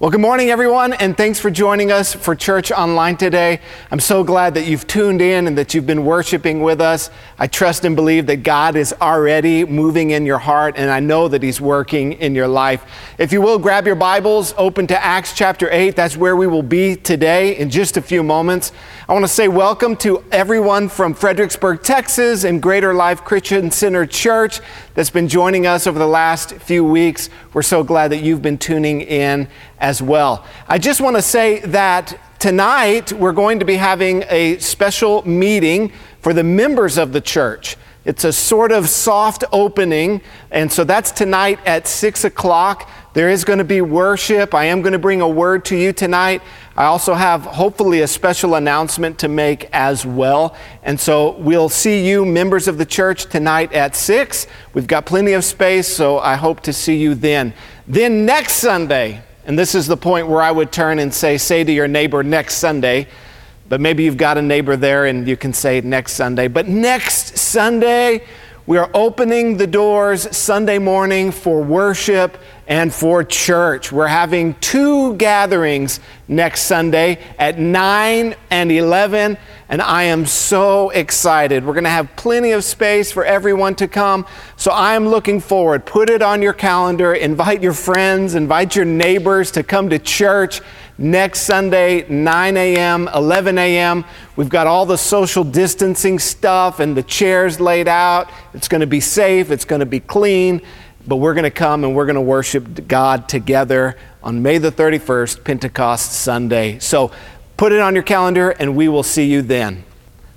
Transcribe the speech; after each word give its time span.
Well, 0.00 0.10
good 0.10 0.20
morning, 0.20 0.50
everyone, 0.50 0.92
and 0.94 1.16
thanks 1.16 1.38
for 1.38 1.52
joining 1.52 1.92
us 1.92 2.12
for 2.12 2.34
church 2.34 2.72
online 2.72 3.16
today. 3.16 3.60
I'm 3.92 4.00
so 4.00 4.24
glad 4.24 4.54
that 4.54 4.66
you've 4.66 4.88
tuned 4.88 5.22
in 5.22 5.46
and 5.46 5.56
that 5.56 5.72
you've 5.72 5.86
been 5.86 6.04
worshiping 6.04 6.62
with 6.62 6.80
us. 6.80 7.10
I 7.38 7.46
trust 7.46 7.84
and 7.84 7.94
believe 7.94 8.26
that 8.26 8.42
God 8.42 8.74
is 8.74 8.92
already 9.00 9.64
moving 9.64 10.10
in 10.10 10.26
your 10.26 10.38
heart, 10.38 10.74
and 10.78 10.90
I 10.90 10.98
know 10.98 11.28
that 11.28 11.44
He's 11.44 11.60
working 11.60 12.14
in 12.14 12.34
your 12.34 12.48
life. 12.48 12.84
If 13.18 13.32
you 13.32 13.40
will, 13.40 13.56
grab 13.56 13.86
your 13.86 13.94
Bibles, 13.94 14.52
open 14.58 14.88
to 14.88 15.00
Acts 15.00 15.32
chapter 15.32 15.70
8. 15.70 15.94
That's 15.94 16.16
where 16.16 16.34
we 16.34 16.48
will 16.48 16.64
be 16.64 16.96
today 16.96 17.56
in 17.56 17.70
just 17.70 17.96
a 17.96 18.02
few 18.02 18.24
moments. 18.24 18.72
I 19.08 19.12
want 19.12 19.24
to 19.24 19.28
say 19.28 19.46
welcome 19.46 19.94
to 19.98 20.24
everyone 20.32 20.88
from 20.88 21.14
Fredericksburg, 21.14 21.84
Texas, 21.84 22.42
and 22.42 22.60
Greater 22.60 22.94
Life 22.94 23.22
Christian 23.22 23.70
Center 23.70 24.06
Church 24.06 24.60
that's 24.94 25.10
been 25.10 25.28
joining 25.28 25.68
us 25.68 25.86
over 25.86 26.00
the 26.00 26.06
last 26.06 26.54
few 26.54 26.84
weeks. 26.84 27.30
We're 27.52 27.62
so 27.62 27.84
glad 27.84 28.08
that 28.08 28.22
you've 28.22 28.42
been 28.42 28.58
tuning 28.58 29.02
in 29.02 29.48
as 29.84 29.93
well. 30.02 30.44
I 30.68 30.78
just 30.78 31.00
want 31.00 31.16
to 31.16 31.22
say 31.22 31.60
that 31.60 32.18
tonight 32.38 33.12
we're 33.12 33.32
going 33.32 33.58
to 33.58 33.64
be 33.64 33.76
having 33.76 34.24
a 34.28 34.58
special 34.58 35.26
meeting 35.26 35.92
for 36.20 36.32
the 36.32 36.44
members 36.44 36.98
of 36.98 37.12
the 37.12 37.20
church. 37.20 37.76
It's 38.04 38.24
a 38.24 38.32
sort 38.32 38.70
of 38.70 38.88
soft 38.90 39.44
opening, 39.50 40.20
and 40.50 40.70
so 40.70 40.84
that's 40.84 41.10
tonight 41.10 41.58
at 41.64 41.88
6 41.88 42.24
o'clock. 42.24 42.90
There 43.14 43.30
is 43.30 43.44
going 43.44 43.60
to 43.60 43.64
be 43.64 43.80
worship. 43.80 44.54
I 44.54 44.64
am 44.64 44.82
going 44.82 44.92
to 44.92 44.98
bring 44.98 45.22
a 45.22 45.28
word 45.28 45.64
to 45.66 45.76
you 45.76 45.92
tonight. 45.92 46.42
I 46.76 46.84
also 46.84 47.14
have 47.14 47.42
hopefully 47.42 48.02
a 48.02 48.06
special 48.06 48.56
announcement 48.56 49.20
to 49.20 49.28
make 49.28 49.70
as 49.72 50.04
well. 50.04 50.54
And 50.82 51.00
so 51.00 51.30
we'll 51.38 51.70
see 51.70 52.06
you, 52.06 52.26
members 52.26 52.68
of 52.68 52.76
the 52.76 52.84
church, 52.84 53.26
tonight 53.26 53.72
at 53.72 53.96
6. 53.96 54.48
We've 54.74 54.86
got 54.86 55.06
plenty 55.06 55.32
of 55.32 55.44
space, 55.44 55.88
so 55.88 56.18
I 56.18 56.34
hope 56.34 56.60
to 56.62 56.72
see 56.72 56.96
you 56.96 57.14
then. 57.14 57.54
Then 57.86 58.26
next 58.26 58.54
Sunday, 58.54 59.22
and 59.46 59.58
this 59.58 59.74
is 59.74 59.86
the 59.86 59.96
point 59.96 60.28
where 60.28 60.40
I 60.40 60.50
would 60.50 60.72
turn 60.72 60.98
and 60.98 61.12
say, 61.12 61.36
say 61.36 61.64
to 61.64 61.72
your 61.72 61.88
neighbor 61.88 62.22
next 62.22 62.56
Sunday, 62.56 63.06
but 63.68 63.80
maybe 63.80 64.04
you've 64.04 64.16
got 64.16 64.38
a 64.38 64.42
neighbor 64.42 64.76
there 64.76 65.06
and 65.06 65.26
you 65.28 65.36
can 65.36 65.52
say 65.52 65.80
next 65.80 66.14
Sunday. 66.14 66.48
But 66.48 66.68
next 66.68 67.36
Sunday, 67.36 68.24
we 68.66 68.78
are 68.78 68.88
opening 68.94 69.58
the 69.58 69.66
doors 69.66 70.34
Sunday 70.34 70.78
morning 70.78 71.32
for 71.32 71.62
worship 71.62 72.38
and 72.66 72.94
for 72.94 73.22
church. 73.22 73.92
We're 73.92 74.06
having 74.06 74.54
two 74.54 75.16
gatherings 75.16 76.00
next 76.28 76.62
Sunday 76.62 77.18
at 77.38 77.58
9 77.58 78.34
and 78.48 78.72
11, 78.72 79.36
and 79.68 79.82
I 79.82 80.04
am 80.04 80.24
so 80.24 80.88
excited. 80.88 81.66
We're 81.66 81.74
going 81.74 81.84
to 81.84 81.90
have 81.90 82.16
plenty 82.16 82.52
of 82.52 82.64
space 82.64 83.12
for 83.12 83.22
everyone 83.22 83.74
to 83.74 83.86
come, 83.86 84.24
so 84.56 84.70
I'm 84.72 85.08
looking 85.08 85.40
forward. 85.40 85.84
Put 85.84 86.08
it 86.08 86.22
on 86.22 86.40
your 86.40 86.54
calendar, 86.54 87.12
invite 87.12 87.62
your 87.62 87.74
friends, 87.74 88.34
invite 88.34 88.74
your 88.74 88.86
neighbors 88.86 89.50
to 89.52 89.62
come 89.62 89.90
to 89.90 89.98
church 89.98 90.62
next 90.98 91.40
Sunday, 91.42 92.06
9 92.08 92.56
a.m., 92.56 93.08
11 93.14 93.58
a.m. 93.58 94.04
We've 94.36 94.48
got 94.48 94.66
all 94.66 94.86
the 94.86 94.98
social 94.98 95.44
distancing 95.44 96.18
stuff 96.18 96.80
and 96.80 96.96
the 96.96 97.02
chairs 97.02 97.60
laid 97.60 97.88
out. 97.88 98.30
It's 98.52 98.68
going 98.68 98.80
to 98.82 98.86
be 98.86 99.00
safe, 99.00 99.50
it's 99.50 99.64
going 99.64 99.80
to 99.80 99.86
be 99.86 100.00
clean 100.00 100.62
but 101.06 101.16
we're 101.16 101.34
going 101.34 101.44
to 101.44 101.50
come 101.50 101.84
and 101.84 101.94
we're 101.94 102.06
going 102.06 102.14
to 102.14 102.20
worship 102.20 102.88
God 102.88 103.28
together 103.28 103.96
on 104.22 104.42
May 104.42 104.58
the 104.58 104.72
31st, 104.72 105.44
Pentecost 105.44 106.12
Sunday. 106.12 106.78
So 106.78 107.10
put 107.56 107.72
it 107.72 107.80
on 107.80 107.94
your 107.94 108.02
calendar 108.02 108.50
and 108.50 108.74
we 108.74 108.88
will 108.88 109.02
see 109.02 109.26
you 109.26 109.42
then. 109.42 109.84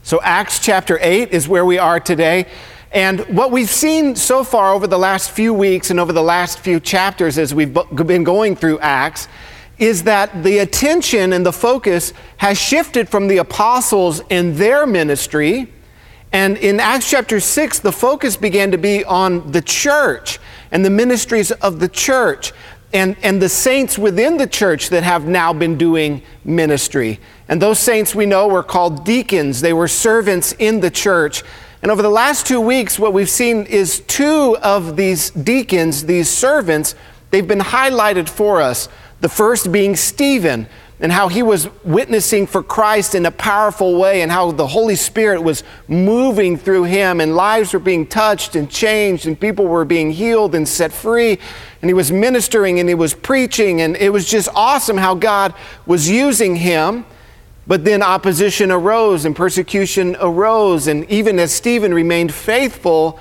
So, 0.03 0.21
Acts 0.21 0.59
chapter 0.59 0.97
8 1.01 1.31
is 1.31 1.49
where 1.49 1.65
we 1.65 1.77
are 1.77 1.99
today. 1.99 2.45
And 2.93 3.19
what 3.35 3.51
we've 3.51 3.69
seen 3.69 4.15
so 4.15 4.45
far 4.45 4.73
over 4.73 4.87
the 4.87 4.97
last 4.97 5.31
few 5.31 5.53
weeks 5.53 5.89
and 5.89 5.99
over 5.99 6.13
the 6.13 6.23
last 6.23 6.59
few 6.59 6.79
chapters 6.79 7.37
as 7.37 7.53
we've 7.53 7.73
been 7.73 8.23
going 8.23 8.55
through 8.55 8.79
Acts 8.79 9.27
is 9.79 10.03
that 10.03 10.43
the 10.43 10.59
attention 10.59 11.33
and 11.33 11.45
the 11.45 11.53
focus 11.53 12.13
has 12.37 12.57
shifted 12.57 13.07
from 13.09 13.27
the 13.27 13.37
apostles 13.37 14.21
and 14.29 14.55
their 14.55 14.87
ministry. 14.87 15.71
And 16.31 16.57
in 16.57 16.79
Acts 16.79 17.09
chapter 17.09 17.39
6, 17.39 17.79
the 17.79 17.91
focus 17.91 18.37
began 18.37 18.71
to 18.71 18.77
be 18.77 19.05
on 19.05 19.51
the 19.51 19.61
church 19.61 20.39
and 20.71 20.83
the 20.83 20.89
ministries 20.89 21.51
of 21.51 21.79
the 21.79 21.87
church 21.87 22.53
and, 22.93 23.15
and 23.21 23.41
the 23.41 23.49
saints 23.49 23.97
within 23.97 24.37
the 24.37 24.47
church 24.47 24.89
that 24.89 25.03
have 25.03 25.25
now 25.27 25.53
been 25.53 25.77
doing 25.77 26.21
ministry. 26.43 27.19
And 27.47 27.61
those 27.61 27.79
saints 27.79 28.15
we 28.15 28.25
know 28.25 28.47
were 28.47 28.63
called 28.63 29.05
deacons, 29.05 29.61
they 29.61 29.73
were 29.73 29.87
servants 29.87 30.53
in 30.53 30.79
the 30.79 30.91
church. 30.91 31.43
And 31.81 31.91
over 31.91 32.01
the 32.01 32.09
last 32.09 32.47
two 32.47 32.59
weeks, 32.59 32.97
what 32.97 33.13
we've 33.13 33.29
seen 33.29 33.65
is 33.65 33.99
two 34.01 34.57
of 34.57 34.95
these 34.95 35.29
deacons, 35.29 36.05
these 36.05 36.29
servants, 36.29 36.95
they've 37.29 37.47
been 37.47 37.59
highlighted 37.59 38.27
for 38.27 38.61
us. 38.61 38.89
The 39.21 39.29
first 39.29 39.71
being 39.71 39.95
Stephen, 39.95 40.67
and 40.99 41.11
how 41.11 41.27
he 41.27 41.43
was 41.43 41.69
witnessing 41.83 42.47
for 42.47 42.63
Christ 42.63 43.13
in 43.13 43.25
a 43.25 43.31
powerful 43.31 43.99
way, 43.99 44.21
and 44.21 44.31
how 44.31 44.51
the 44.51 44.67
Holy 44.67 44.95
Spirit 44.95 45.41
was 45.41 45.63
moving 45.87 46.57
through 46.57 46.85
him, 46.85 47.21
and 47.21 47.35
lives 47.35 47.73
were 47.73 47.79
being 47.79 48.07
touched 48.07 48.55
and 48.55 48.69
changed, 48.69 49.27
and 49.27 49.39
people 49.39 49.65
were 49.65 49.85
being 49.85 50.11
healed 50.11 50.55
and 50.55 50.67
set 50.67 50.91
free. 50.91 51.39
And 51.81 51.89
he 51.89 51.93
was 51.93 52.11
ministering 52.11 52.79
and 52.79 52.89
he 52.89 52.95
was 52.95 53.13
preaching, 53.13 53.81
and 53.81 53.95
it 53.97 54.11
was 54.11 54.27
just 54.27 54.49
awesome 54.55 54.97
how 54.97 55.13
God 55.13 55.53
was 55.85 56.09
using 56.09 56.55
him. 56.55 57.05
But 57.67 57.83
then 57.83 58.01
opposition 58.01 58.71
arose 58.71 59.25
and 59.25 59.35
persecution 59.35 60.15
arose, 60.19 60.87
and 60.87 61.09
even 61.11 61.37
as 61.37 61.51
Stephen 61.51 61.93
remained 61.93 62.33
faithful, 62.33 63.19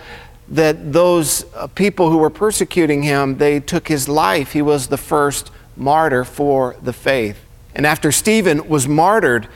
that 0.49 0.93
those 0.93 1.45
uh, 1.55 1.67
people 1.67 2.11
who 2.11 2.19
were 2.19 2.31
persecuting 2.31 3.03
him, 3.03 3.39
they 3.39 3.61
took 3.61 3.89
his 3.89 4.09
life. 4.09 4.53
He 4.53 4.63
was 4.63 4.87
the 4.87 4.97
first 4.97 5.51
martyr 5.77 6.25
for 6.25 6.77
the 6.83 6.93
faith. 6.93 7.39
And 7.75 7.87
after 7.87 8.11
Stephen 8.11 8.69
was 8.69 8.89
martyred, 8.89 9.49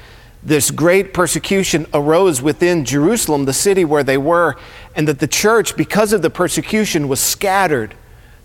this 0.43 0.71
great 0.71 1.13
persecution 1.13 1.87
arose 1.93 2.41
within 2.41 2.85
Jerusalem, 2.85 3.45
the 3.45 3.53
city 3.53 3.85
where 3.85 4.03
they 4.03 4.19
were, 4.19 4.57
and 4.95 5.07
that 5.09 5.19
the 5.19 5.27
church, 5.27 5.77
because 5.77 6.13
of 6.13 6.23
the 6.23 6.31
persecution, 6.31 7.09
was 7.09 7.21
scattered. 7.21 7.95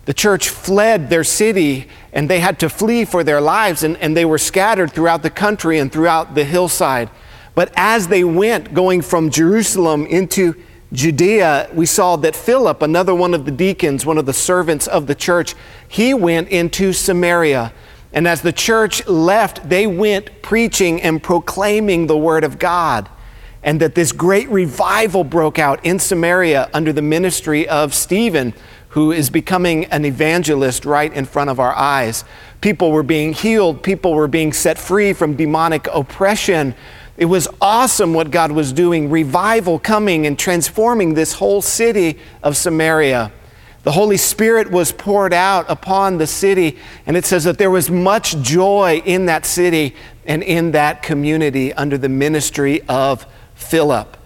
The 0.05 0.13
church 0.13 0.49
fled 0.49 1.09
their 1.09 1.23
city 1.23 1.89
and 2.13 2.29
they 2.29 2.39
had 2.39 2.59
to 2.59 2.69
flee 2.69 3.05
for 3.05 3.23
their 3.23 3.41
lives, 3.41 3.83
and, 3.83 3.97
and 3.97 4.15
they 4.15 4.25
were 4.25 4.37
scattered 4.37 4.91
throughout 4.91 5.23
the 5.23 5.29
country 5.29 5.79
and 5.79 5.91
throughout 5.91 6.35
the 6.35 6.43
hillside. 6.43 7.09
But 7.55 7.71
as 7.75 8.09
they 8.09 8.23
went, 8.23 8.73
going 8.73 9.01
from 9.01 9.29
Jerusalem 9.29 10.05
into 10.05 10.55
Judea, 10.93 11.69
we 11.73 11.85
saw 11.85 12.15
that 12.17 12.35
Philip, 12.35 12.81
another 12.81 13.15
one 13.15 13.33
of 13.33 13.45
the 13.45 13.51
deacons, 13.51 14.05
one 14.05 14.17
of 14.17 14.25
the 14.25 14.33
servants 14.33 14.87
of 14.87 15.07
the 15.07 15.15
church, 15.15 15.55
he 15.87 16.13
went 16.13 16.49
into 16.49 16.93
Samaria. 16.93 17.73
And 18.13 18.27
as 18.27 18.41
the 18.41 18.53
church 18.53 19.05
left, 19.07 19.67
they 19.67 19.87
went 19.87 20.41
preaching 20.41 21.01
and 21.01 21.21
proclaiming 21.21 22.07
the 22.07 22.17
word 22.17 22.43
of 22.43 22.59
God. 22.59 23.09
And 23.61 23.81
that 23.81 23.95
this 23.95 24.11
great 24.11 24.47
revival 24.49 25.23
broke 25.23 25.57
out 25.57 25.83
in 25.83 25.99
Samaria 25.99 26.69
under 26.73 26.93
the 26.93 27.01
ministry 27.01 27.67
of 27.67 27.93
Stephen, 27.93 28.53
who 28.89 29.11
is 29.11 29.29
becoming 29.29 29.85
an 29.85 30.05
evangelist 30.05 30.85
right 30.85 31.11
in 31.11 31.25
front 31.25 31.49
of 31.49 31.59
our 31.59 31.75
eyes. 31.75 32.23
People 32.61 32.91
were 32.91 33.03
being 33.03 33.33
healed, 33.33 33.83
people 33.83 34.13
were 34.13 34.27
being 34.27 34.53
set 34.53 34.77
free 34.77 35.11
from 35.11 35.35
demonic 35.35 35.87
oppression. 35.87 36.73
It 37.17 37.25
was 37.25 37.47
awesome 37.61 38.13
what 38.13 38.29
God 38.29 38.51
was 38.51 38.73
doing, 38.73 39.09
revival 39.09 39.79
coming 39.79 40.25
and 40.25 40.37
transforming 40.37 41.13
this 41.13 41.33
whole 41.33 41.61
city 41.61 42.19
of 42.43 42.57
Samaria. 42.57 43.31
The 43.83 43.91
Holy 43.91 44.17
Spirit 44.17 44.71
was 44.71 44.91
poured 44.91 45.31
out 45.31 45.65
upon 45.69 46.17
the 46.17 46.27
city, 46.27 46.77
and 47.05 47.15
it 47.15 47.23
says 47.23 47.43
that 47.45 47.57
there 47.57 47.69
was 47.69 47.89
much 47.89 48.35
joy 48.37 49.01
in 49.05 49.27
that 49.27 49.45
city 49.45 49.95
and 50.25 50.43
in 50.43 50.71
that 50.71 51.03
community 51.03 51.71
under 51.71 51.97
the 51.97 52.09
ministry 52.09 52.81
of 52.89 53.25
Philip. 53.53 54.17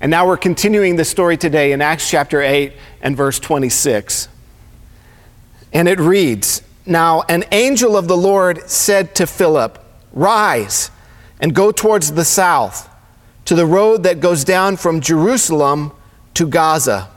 And 0.00 0.10
now 0.10 0.26
we're 0.26 0.36
continuing 0.36 0.96
the 0.96 1.04
story 1.04 1.36
today 1.36 1.72
in 1.72 1.80
Acts 1.80 2.10
chapter 2.10 2.42
8 2.42 2.74
and 3.00 3.16
verse 3.16 3.38
26. 3.38 4.28
And 5.72 5.88
it 5.88 5.98
reads 5.98 6.62
Now 6.84 7.22
an 7.28 7.44
angel 7.52 7.96
of 7.96 8.08
the 8.08 8.16
Lord 8.16 8.68
said 8.68 9.14
to 9.14 9.26
Philip, 9.26 9.78
Rise 10.12 10.90
and 11.40 11.54
go 11.54 11.72
towards 11.72 12.12
the 12.12 12.24
south, 12.24 12.88
to 13.44 13.54
the 13.54 13.66
road 13.66 14.02
that 14.04 14.20
goes 14.20 14.44
down 14.44 14.76
from 14.76 15.00
Jerusalem 15.00 15.92
to 16.34 16.46
Gaza. 16.46 17.10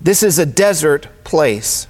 This 0.00 0.22
is 0.22 0.38
a 0.38 0.46
desert 0.46 1.08
place. 1.24 1.86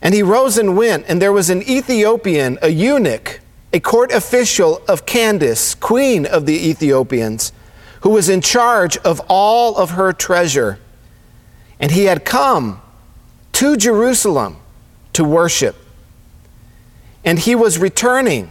And 0.00 0.14
he 0.14 0.22
rose 0.22 0.58
and 0.58 0.76
went, 0.76 1.06
and 1.08 1.22
there 1.22 1.32
was 1.32 1.48
an 1.48 1.62
Ethiopian, 1.62 2.58
a 2.60 2.68
eunuch, 2.68 3.40
a 3.72 3.80
court 3.80 4.12
official 4.12 4.82
of 4.88 5.06
Candace, 5.06 5.74
queen 5.74 6.26
of 6.26 6.44
the 6.44 6.68
Ethiopians, 6.68 7.52
who 8.00 8.10
was 8.10 8.28
in 8.28 8.40
charge 8.40 8.96
of 8.98 9.20
all 9.28 9.76
of 9.76 9.90
her 9.90 10.12
treasure. 10.12 10.78
And 11.78 11.92
he 11.92 12.04
had 12.04 12.24
come 12.24 12.82
to 13.52 13.76
Jerusalem 13.76 14.56
to 15.12 15.24
worship. 15.24 15.76
And 17.24 17.38
he 17.38 17.54
was 17.54 17.78
returning, 17.78 18.50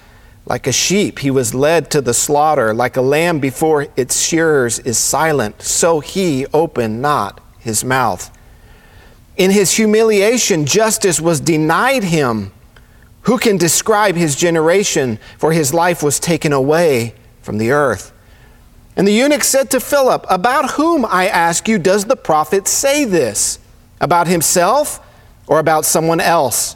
Like 0.45 0.67
a 0.67 0.71
sheep, 0.71 1.19
he 1.19 1.31
was 1.31 1.53
led 1.53 1.91
to 1.91 2.01
the 2.01 2.13
slaughter, 2.13 2.73
like 2.73 2.97
a 2.97 3.01
lamb 3.01 3.39
before 3.39 3.87
its 3.95 4.21
shearers 4.21 4.79
is 4.79 4.97
silent, 4.97 5.61
so 5.61 5.99
he 5.99 6.45
opened 6.47 7.01
not 7.01 7.39
his 7.59 7.83
mouth. 7.85 8.35
In 9.37 9.51
his 9.51 9.71
humiliation, 9.75 10.65
justice 10.65 11.21
was 11.21 11.39
denied 11.39 12.03
him. 12.03 12.51
Who 13.23 13.37
can 13.37 13.57
describe 13.57 14.15
his 14.15 14.35
generation? 14.35 15.19
For 15.37 15.51
his 15.51 15.73
life 15.73 16.01
was 16.01 16.19
taken 16.19 16.53
away 16.53 17.13
from 17.41 17.57
the 17.57 17.71
earth. 17.71 18.11
And 18.95 19.07
the 19.07 19.13
eunuch 19.13 19.43
said 19.43 19.71
to 19.71 19.79
Philip, 19.79 20.25
About 20.29 20.71
whom, 20.71 21.05
I 21.05 21.27
ask 21.27 21.67
you, 21.67 21.79
does 21.79 22.05
the 22.05 22.15
prophet 22.15 22.67
say 22.67 23.05
this? 23.05 23.59
About 24.01 24.27
himself 24.27 24.99
or 25.47 25.59
about 25.59 25.85
someone 25.85 26.19
else? 26.19 26.75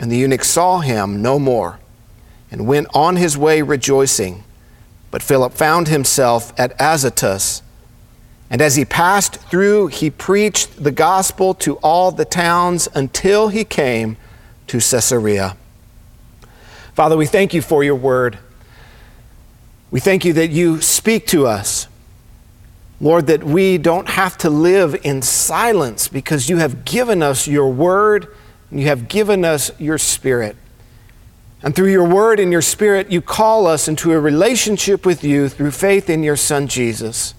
and 0.00 0.10
the 0.10 0.16
eunuch 0.16 0.42
saw 0.42 0.78
him 0.78 1.20
no 1.20 1.38
more, 1.38 1.78
and 2.50 2.66
went 2.66 2.88
on 2.94 3.16
his 3.16 3.36
way 3.36 3.60
rejoicing. 3.60 4.42
But 5.10 5.22
Philip 5.22 5.52
found 5.52 5.88
himself 5.88 6.58
at 6.58 6.72
Azotus. 6.80 7.62
And 8.48 8.62
as 8.62 8.76
he 8.76 8.84
passed 8.86 9.36
through, 9.36 9.88
he 9.88 10.08
preached 10.08 10.82
the 10.82 10.90
gospel 10.90 11.52
to 11.54 11.76
all 11.76 12.10
the 12.10 12.24
towns 12.24 12.88
until 12.94 13.48
he 13.48 13.62
came 13.62 14.16
to 14.68 14.78
Caesarea. 14.78 15.56
Father, 16.94 17.16
we 17.16 17.26
thank 17.26 17.52
you 17.52 17.60
for 17.60 17.84
your 17.84 17.94
word. 17.94 18.38
We 19.90 20.00
thank 20.00 20.24
you 20.24 20.32
that 20.32 20.48
you 20.48 20.80
speak 20.80 21.26
to 21.28 21.46
us. 21.46 21.88
Lord, 23.02 23.26
that 23.26 23.44
we 23.44 23.76
don't 23.76 24.08
have 24.08 24.38
to 24.38 24.50
live 24.50 24.98
in 25.04 25.20
silence 25.20 26.08
because 26.08 26.48
you 26.48 26.56
have 26.56 26.86
given 26.86 27.22
us 27.22 27.46
your 27.46 27.70
word 27.70 28.34
you 28.70 28.86
have 28.86 29.08
given 29.08 29.44
us 29.44 29.70
your 29.80 29.98
spirit. 29.98 30.56
And 31.62 31.74
through 31.74 31.90
your 31.90 32.08
word 32.08 32.40
and 32.40 32.52
your 32.52 32.62
spirit, 32.62 33.10
you 33.10 33.20
call 33.20 33.66
us 33.66 33.88
into 33.88 34.12
a 34.12 34.20
relationship 34.20 35.04
with 35.04 35.22
you 35.24 35.48
through 35.48 35.72
faith 35.72 36.08
in 36.08 36.22
your 36.22 36.36
Son, 36.36 36.68
Jesus. 36.68 37.34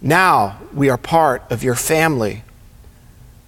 Now 0.00 0.58
we 0.72 0.88
are 0.88 0.98
part 0.98 1.42
of 1.50 1.62
your 1.62 1.74
family. 1.76 2.42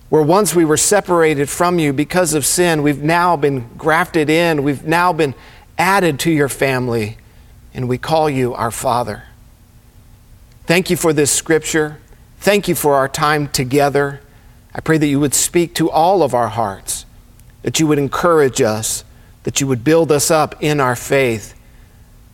Where 0.08 0.23
once 0.23 0.55
we 0.55 0.64
were 0.64 0.76
separated 0.76 1.49
from 1.49 1.78
you 1.78 1.93
because 1.93 2.32
of 2.32 2.46
sin, 2.46 2.82
we've 2.82 3.02
now 3.02 3.37
been 3.37 3.69
grafted 3.76 4.31
in, 4.31 4.62
we've 4.62 4.84
now 4.84 5.12
been 5.12 5.34
added 5.76 6.20
to 6.20 6.31
your 6.31 6.49
family, 6.49 7.19
and 7.75 7.88
we 7.88 7.99
call 7.99 8.31
you 8.31 8.55
our 8.55 8.70
Father. 8.70 9.25
Thank 10.64 10.90
you 10.90 10.96
for 10.96 11.12
this 11.12 11.32
scripture. 11.32 11.99
Thank 12.38 12.69
you 12.69 12.75
for 12.75 12.94
our 12.94 13.08
time 13.08 13.49
together. 13.49 14.20
I 14.76 14.81
pray 14.81 14.99
that 14.99 15.06
you 15.06 15.19
would 15.19 15.34
speak 15.34 15.75
to 15.76 15.90
all 15.90 16.23
of 16.23 16.34
our 16.34 16.49
hearts, 16.49 17.06
that 17.62 17.81
you 17.81 17.87
would 17.87 17.99
encourage 17.99 18.61
us, 18.61 19.05
that 19.44 19.58
you 19.58 19.67
would 19.67 19.82
build 19.82 20.12
us 20.12 20.31
up 20.31 20.55
in 20.62 20.81
our 20.81 20.94
faith, 20.94 21.55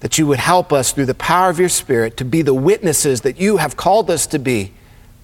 that 0.01 0.19
you 0.19 0.27
would 0.27 0.41
help 0.41 0.73
us 0.73 0.93
through 0.93 1.07
the 1.07 1.15
power 1.15 1.51
of 1.51 1.61
your 1.61 1.69
Spirit 1.69 2.17
to 2.17 2.25
be 2.25 2.43
the 2.43 2.53
witnesses 2.53 3.21
that 3.21 3.39
you 3.39 3.59
have 3.59 3.77
called 3.77 4.11
us 4.11 4.27
to 4.27 4.41
be 4.41 4.73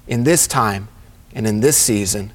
in 0.07 0.23
this 0.23 0.47
time 0.47 0.87
and 1.35 1.45
in 1.45 1.59
this 1.59 1.77
season, 1.77 2.33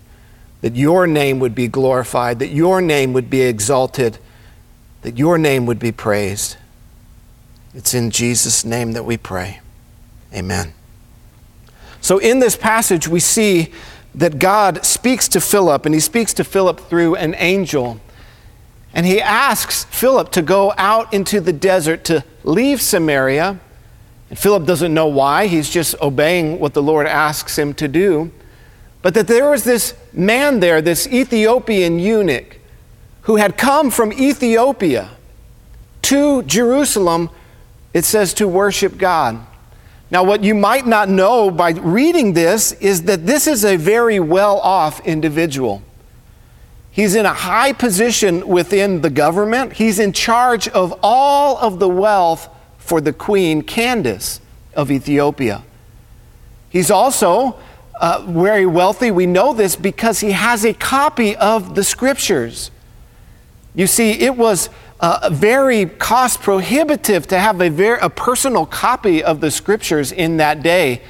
that 0.60 0.76
your 0.76 1.08
name 1.08 1.40
would 1.40 1.56
be 1.56 1.70
glorified, 1.70 2.40
that 2.40 2.50
your 2.50 2.82
name 2.82 3.14
would 3.14 3.30
be 3.30 3.42
exalted, 3.42 4.18
that 5.02 5.18
your 5.18 5.38
name 5.38 5.66
would 5.66 5.80
be 5.80 5.94
praised. 5.94 6.58
It's 7.74 7.94
in 7.94 8.12
Jesus' 8.12 8.66
name 8.66 8.92
that 8.92 9.06
we 9.06 9.16
pray. 9.16 9.62
Amen. 10.34 10.74
So, 12.02 12.18
in 12.18 12.40
this 12.40 12.58
passage, 12.58 13.08
we 13.08 13.22
see 13.22 13.72
that 14.16 14.40
God 14.40 14.86
speaks 14.86 15.28
to 15.30 15.42
Philip, 15.42 15.86
and 15.86 15.94
he 15.94 16.02
speaks 16.02 16.34
to 16.36 16.44
Philip 16.44 16.80
through 16.82 17.16
an 17.16 17.36
angel. 17.38 18.00
And 18.94 19.06
he 19.06 19.20
asks 19.20 19.86
Philip 19.86 20.32
to 20.34 20.42
go 20.42 20.74
out 20.78 21.14
into 21.14 21.42
the 21.42 21.54
desert 21.54 22.04
to 22.06 22.24
leave 22.44 22.82
Samaria. 22.82 23.60
And 24.30 24.38
Philip 24.38 24.66
doesn't 24.66 24.94
know 24.94 25.08
why, 25.08 25.48
he's 25.48 25.70
just 25.70 25.96
obeying 26.02 26.60
what 26.60 26.74
the 26.74 26.84
Lord 26.84 27.08
asks 27.08 27.58
him 27.58 27.74
to 27.76 27.88
do. 27.88 28.32
But 29.02 29.16
that 29.16 29.28
there 29.28 29.50
was 29.50 29.64
this 29.64 29.96
man 30.14 30.60
there, 30.60 30.82
this 30.82 31.08
Ethiopian 31.08 32.00
eunuch, 32.00 32.60
who 33.24 33.38
had 33.38 33.58
come 33.58 33.90
from 33.90 34.14
Ethiopia 34.14 35.10
to 36.04 36.44
Jerusalem, 36.44 37.30
it 37.94 38.06
says, 38.06 38.34
to 38.36 38.48
worship 38.48 38.98
God. 38.98 39.46
Now, 40.14 40.24
what 40.24 40.44
you 40.44 40.54
might 40.54 40.86
not 40.86 41.10
know 41.10 41.50
by 41.50 41.72
reading 41.72 42.34
this 42.34 42.72
is 42.74 43.02
that 43.06 43.26
this 43.26 43.48
is 43.48 43.66
a 43.66 43.78
very 43.78 44.20
well 44.20 44.60
off 44.60 45.04
individual. 45.08 45.82
He's 46.92 47.16
in 47.16 47.26
a 47.26 47.34
high 47.34 47.74
position 47.74 48.48
within 48.48 49.02
the 49.02 49.10
government. 49.10 49.74
He's 49.74 49.98
in 49.98 50.14
charge 50.14 50.68
of 50.68 50.94
all 51.02 51.58
of 51.58 51.80
the 51.80 51.90
wealth 51.90 52.48
for 52.78 53.02
the 53.02 53.12
queen 53.12 53.64
Candace 53.64 54.40
of 54.76 54.92
Ethiopia. 54.92 55.64
He's 56.70 56.92
also 56.92 57.56
uh, 58.00 58.24
very 58.28 58.68
wealthy. 58.68 59.10
We 59.10 59.26
know 59.26 59.52
this 59.52 59.76
because 59.76 60.20
he 60.20 60.34
has 60.34 60.64
a 60.64 60.76
copy 60.76 61.36
of 61.36 61.74
the 61.74 61.84
scriptures. 61.84 62.70
You 63.74 63.88
see, 63.88 64.12
it 64.12 64.38
was 64.38 64.70
uh, 65.04 65.30
very 65.30 65.86
cost 65.86 66.42
prohibitive 66.42 67.28
to 67.28 67.38
have 67.38 67.60
a, 67.60 67.98
a 68.00 68.10
personal 68.10 68.66
copy 68.66 69.22
of 69.22 69.42
the 69.42 69.52
scriptures 69.52 70.14
in 70.14 70.38
that 70.38 70.64
day 70.64 71.02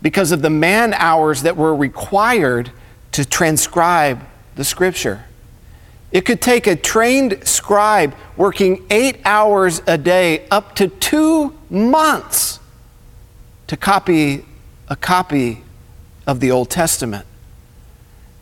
because 0.00 0.30
of 0.30 0.40
the 0.40 0.48
man 0.48 0.94
hours 0.94 1.42
that 1.42 1.56
were 1.56 1.74
required 1.74 2.70
to 3.10 3.24
transcribe 3.24 4.20
the 4.54 4.62
scripture. 4.62 5.24
It 6.12 6.20
could 6.20 6.40
take 6.40 6.68
a 6.68 6.76
trained 6.76 7.40
scribe 7.42 8.14
working 8.36 8.86
eight 8.88 9.18
hours 9.24 9.82
a 9.84 9.98
day 9.98 10.46
up 10.48 10.76
to 10.76 10.86
two 10.86 11.58
months 11.68 12.60
to 13.66 13.76
copy 13.76 14.44
a 14.86 14.94
copy 14.94 15.64
of 16.24 16.38
the 16.38 16.52
Old 16.52 16.70
Testament. 16.70 17.26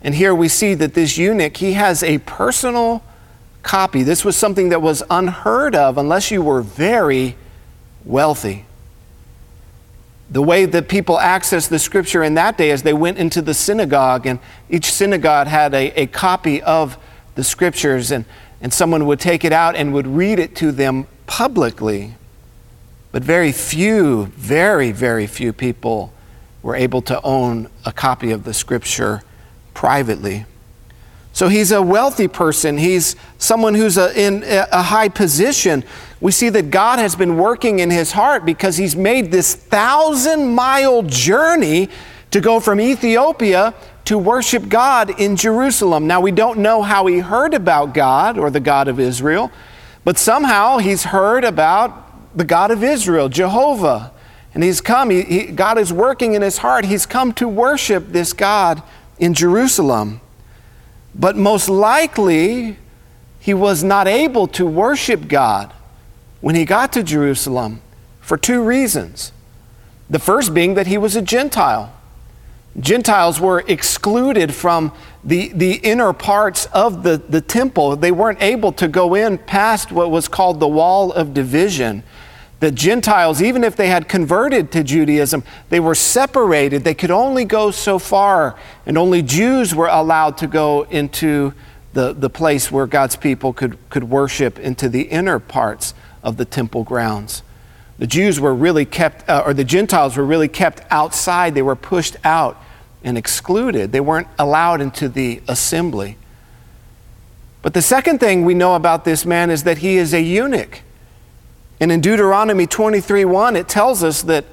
And 0.02 0.14
here 0.14 0.34
we 0.34 0.48
see 0.48 0.74
that 0.74 0.92
this 0.92 1.16
eunuch, 1.16 1.56
he 1.56 1.72
has 1.72 2.02
a 2.02 2.18
personal 2.18 3.02
copy. 3.62 4.02
This 4.02 4.24
was 4.24 4.36
something 4.36 4.70
that 4.70 4.82
was 4.82 5.02
unheard 5.10 5.74
of 5.74 5.98
unless 5.98 6.30
you 6.30 6.42
were 6.42 6.62
very 6.62 7.36
wealthy. 8.04 8.64
The 10.30 10.42
way 10.42 10.66
that 10.66 10.88
people 10.88 11.16
accessed 11.16 11.68
the 11.68 11.78
scripture 11.78 12.22
in 12.22 12.34
that 12.34 12.58
day 12.58 12.70
is 12.70 12.82
they 12.82 12.92
went 12.92 13.18
into 13.18 13.40
the 13.40 13.54
synagogue, 13.54 14.26
and 14.26 14.38
each 14.68 14.92
synagogue 14.92 15.46
had 15.46 15.72
a, 15.74 15.90
a 16.00 16.06
copy 16.06 16.60
of 16.62 16.98
the 17.34 17.42
scriptures, 17.42 18.10
and, 18.10 18.26
and 18.60 18.72
someone 18.72 19.06
would 19.06 19.20
take 19.20 19.44
it 19.44 19.52
out 19.52 19.74
and 19.74 19.94
would 19.94 20.06
read 20.06 20.38
it 20.38 20.54
to 20.56 20.70
them 20.70 21.06
publicly. 21.26 22.14
But 23.10 23.22
very 23.22 23.52
few, 23.52 24.26
very, 24.26 24.92
very 24.92 25.26
few 25.26 25.54
people 25.54 26.12
were 26.62 26.76
able 26.76 27.00
to 27.02 27.22
own 27.22 27.68
a 27.86 27.92
copy 27.92 28.30
of 28.30 28.44
the 28.44 28.52
scripture 28.52 29.22
privately. 29.72 30.44
So 31.32 31.48
he's 31.48 31.70
a 31.70 31.80
wealthy 31.82 32.26
person. 32.26 32.78
He's 32.78 33.14
someone 33.38 33.74
who's 33.74 33.96
a, 33.96 34.18
in 34.18 34.42
a 34.44 34.82
high 34.82 35.08
position. 35.08 35.84
We 36.20 36.32
see 36.32 36.48
that 36.48 36.70
God 36.70 36.98
has 36.98 37.14
been 37.14 37.36
working 37.36 37.78
in 37.78 37.90
his 37.90 38.12
heart 38.12 38.44
because 38.44 38.76
he's 38.76 38.96
made 38.96 39.30
this 39.30 39.54
thousand 39.54 40.54
mile 40.54 41.02
journey 41.02 41.90
to 42.30 42.40
go 42.40 42.60
from 42.60 42.80
Ethiopia 42.80 43.74
to 44.06 44.18
worship 44.18 44.68
God 44.68 45.20
in 45.20 45.36
Jerusalem. 45.36 46.06
Now, 46.06 46.20
we 46.20 46.32
don't 46.32 46.58
know 46.58 46.82
how 46.82 47.06
he 47.06 47.18
heard 47.18 47.54
about 47.54 47.94
God 47.94 48.38
or 48.38 48.50
the 48.50 48.60
God 48.60 48.88
of 48.88 48.98
Israel, 48.98 49.52
but 50.04 50.18
somehow 50.18 50.78
he's 50.78 51.04
heard 51.04 51.44
about 51.44 52.36
the 52.36 52.44
God 52.44 52.70
of 52.70 52.82
Israel, 52.82 53.28
Jehovah. 53.28 54.12
And 54.54 54.64
he's 54.64 54.80
come, 54.80 55.10
he, 55.10 55.22
he, 55.22 55.46
God 55.46 55.78
is 55.78 55.92
working 55.92 56.34
in 56.34 56.42
his 56.42 56.58
heart. 56.58 56.86
He's 56.86 57.06
come 57.06 57.32
to 57.34 57.46
worship 57.46 58.08
this 58.08 58.32
God 58.32 58.82
in 59.18 59.34
Jerusalem. 59.34 60.20
But 61.14 61.36
most 61.36 61.68
likely, 61.68 62.76
he 63.40 63.54
was 63.54 63.82
not 63.82 64.06
able 64.06 64.46
to 64.48 64.66
worship 64.66 65.28
God 65.28 65.72
when 66.40 66.54
he 66.54 66.64
got 66.64 66.92
to 66.92 67.02
Jerusalem 67.02 67.80
for 68.20 68.36
two 68.36 68.62
reasons. 68.62 69.32
The 70.10 70.18
first 70.18 70.54
being 70.54 70.74
that 70.74 70.86
he 70.86 70.98
was 70.98 71.16
a 71.16 71.22
Gentile. 71.22 71.94
Gentiles 72.78 73.40
were 73.40 73.64
excluded 73.66 74.54
from 74.54 74.92
the, 75.24 75.48
the 75.48 75.74
inner 75.76 76.12
parts 76.12 76.66
of 76.66 77.02
the, 77.02 77.16
the 77.16 77.40
temple. 77.40 77.96
They 77.96 78.12
weren't 78.12 78.40
able 78.40 78.72
to 78.72 78.86
go 78.86 79.14
in 79.14 79.38
past 79.38 79.90
what 79.90 80.10
was 80.10 80.28
called 80.28 80.60
the 80.60 80.68
wall 80.68 81.12
of 81.12 81.34
division. 81.34 82.04
The 82.60 82.72
Gentiles, 82.72 83.40
even 83.40 83.62
if 83.62 83.76
they 83.76 83.86
had 83.86 84.08
converted 84.08 84.72
to 84.72 84.82
Judaism, 84.82 85.44
they 85.68 85.78
were 85.78 85.94
separated. 85.94 86.82
They 86.82 86.94
could 86.94 87.12
only 87.12 87.44
go 87.44 87.70
so 87.70 88.00
far, 88.00 88.58
and 88.84 88.98
only 88.98 89.22
Jews 89.22 89.74
were 89.74 89.86
allowed 89.86 90.38
to 90.38 90.48
go 90.48 90.82
into 90.82 91.54
the, 91.92 92.12
the 92.12 92.28
place 92.28 92.70
where 92.70 92.86
God's 92.86 93.14
people 93.14 93.52
could, 93.52 93.78
could 93.90 94.04
worship 94.04 94.58
into 94.58 94.88
the 94.88 95.02
inner 95.02 95.38
parts 95.38 95.94
of 96.22 96.36
the 96.36 96.44
temple 96.44 96.82
grounds. 96.82 97.42
The 97.98 98.06
Jews 98.06 98.40
were 98.40 98.54
really 98.54 98.84
kept, 98.84 99.28
uh, 99.28 99.42
or 99.44 99.54
the 99.54 99.64
Gentiles 99.64 100.16
were 100.16 100.24
really 100.24 100.48
kept 100.48 100.82
outside. 100.90 101.54
They 101.54 101.62
were 101.62 101.76
pushed 101.76 102.16
out 102.24 102.60
and 103.04 103.16
excluded. 103.16 103.92
They 103.92 104.00
weren't 104.00 104.28
allowed 104.38 104.80
into 104.80 105.08
the 105.08 105.42
assembly. 105.48 106.16
But 107.62 107.74
the 107.74 107.82
second 107.82 108.18
thing 108.18 108.44
we 108.44 108.54
know 108.54 108.74
about 108.74 109.04
this 109.04 109.26
man 109.26 109.50
is 109.50 109.64
that 109.64 109.78
he 109.78 109.96
is 109.96 110.14
a 110.14 110.20
eunuch. 110.20 110.82
And 111.80 111.92
in 111.92 112.00
Deuteronomy 112.00 112.66
23 112.66 113.24
1, 113.24 113.56
it 113.56 113.68
tells 113.68 114.02
us 114.02 114.22
that 114.22 114.44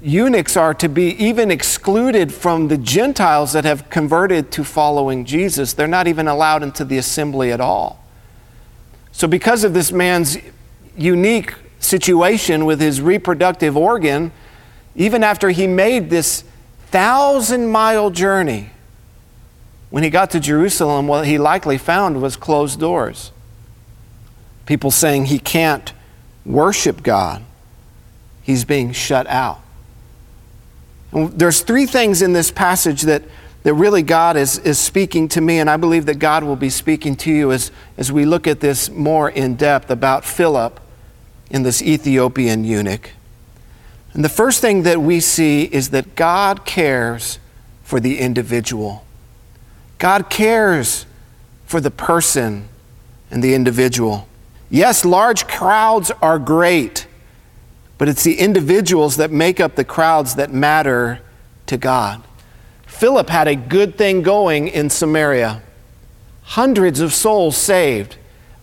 eunuchs 0.00 0.56
are 0.56 0.74
to 0.74 0.88
be 0.88 1.10
even 1.22 1.50
excluded 1.50 2.32
from 2.32 2.68
the 2.68 2.78
Gentiles 2.78 3.52
that 3.52 3.64
have 3.64 3.88
converted 3.90 4.50
to 4.52 4.64
following 4.64 5.24
Jesus. 5.24 5.72
They're 5.72 5.86
not 5.86 6.08
even 6.08 6.26
allowed 6.26 6.62
into 6.62 6.84
the 6.84 6.98
assembly 6.98 7.52
at 7.52 7.60
all. 7.60 8.02
So, 9.12 9.28
because 9.28 9.62
of 9.64 9.74
this 9.74 9.92
man's 9.92 10.38
unique 10.96 11.54
situation 11.78 12.64
with 12.64 12.80
his 12.80 13.00
reproductive 13.00 13.76
organ, 13.76 14.32
even 14.96 15.22
after 15.22 15.50
he 15.50 15.66
made 15.66 16.10
this 16.10 16.44
thousand 16.90 17.68
mile 17.68 18.10
journey, 18.10 18.70
when 19.90 20.02
he 20.02 20.10
got 20.10 20.30
to 20.30 20.40
Jerusalem, 20.40 21.06
what 21.06 21.26
he 21.26 21.36
likely 21.36 21.76
found 21.76 22.22
was 22.22 22.34
closed 22.36 22.80
doors. 22.80 23.30
People 24.64 24.90
saying 24.90 25.26
he 25.26 25.38
can't 25.38 25.92
worship 26.44 27.02
God, 27.02 27.42
he's 28.42 28.64
being 28.64 28.92
shut 28.92 29.26
out. 29.26 29.60
And 31.12 31.38
there's 31.38 31.60
three 31.60 31.86
things 31.86 32.22
in 32.22 32.32
this 32.32 32.50
passage 32.50 33.02
that, 33.02 33.22
that 33.62 33.74
really 33.74 34.02
God 34.02 34.36
is, 34.36 34.58
is 34.58 34.78
speaking 34.78 35.28
to 35.28 35.40
me, 35.40 35.58
and 35.58 35.68
I 35.68 35.76
believe 35.76 36.06
that 36.06 36.18
God 36.18 36.42
will 36.42 36.56
be 36.56 36.70
speaking 36.70 37.16
to 37.16 37.30
you 37.30 37.52
as, 37.52 37.70
as 37.96 38.10
we 38.10 38.24
look 38.24 38.46
at 38.46 38.60
this 38.60 38.90
more 38.90 39.30
in 39.30 39.56
depth 39.56 39.90
about 39.90 40.24
Philip 40.24 40.80
in 41.50 41.62
this 41.62 41.82
Ethiopian 41.82 42.64
eunuch. 42.64 43.10
And 44.14 44.24
the 44.24 44.30
first 44.30 44.60
thing 44.60 44.82
that 44.82 45.00
we 45.00 45.20
see 45.20 45.64
is 45.64 45.90
that 45.90 46.16
God 46.16 46.64
cares 46.64 47.38
for 47.82 48.00
the 48.00 48.18
individual. 48.18 49.04
God 49.98 50.28
cares 50.28 51.06
for 51.66 51.80
the 51.80 51.90
person 51.90 52.68
and 53.30 53.42
the 53.42 53.54
individual. 53.54 54.26
Yes, 54.72 55.04
large 55.04 55.46
crowds 55.46 56.10
are 56.22 56.38
great, 56.38 57.06
but 57.98 58.08
it's 58.08 58.24
the 58.24 58.38
individuals 58.38 59.18
that 59.18 59.30
make 59.30 59.60
up 59.60 59.74
the 59.74 59.84
crowds 59.84 60.36
that 60.36 60.50
matter 60.50 61.20
to 61.66 61.76
God. 61.76 62.22
Philip 62.86 63.28
had 63.28 63.48
a 63.48 63.54
good 63.54 63.98
thing 63.98 64.22
going 64.22 64.68
in 64.68 64.88
Samaria. 64.88 65.62
Hundreds 66.40 67.00
of 67.00 67.12
souls 67.12 67.54
saved, 67.54 68.16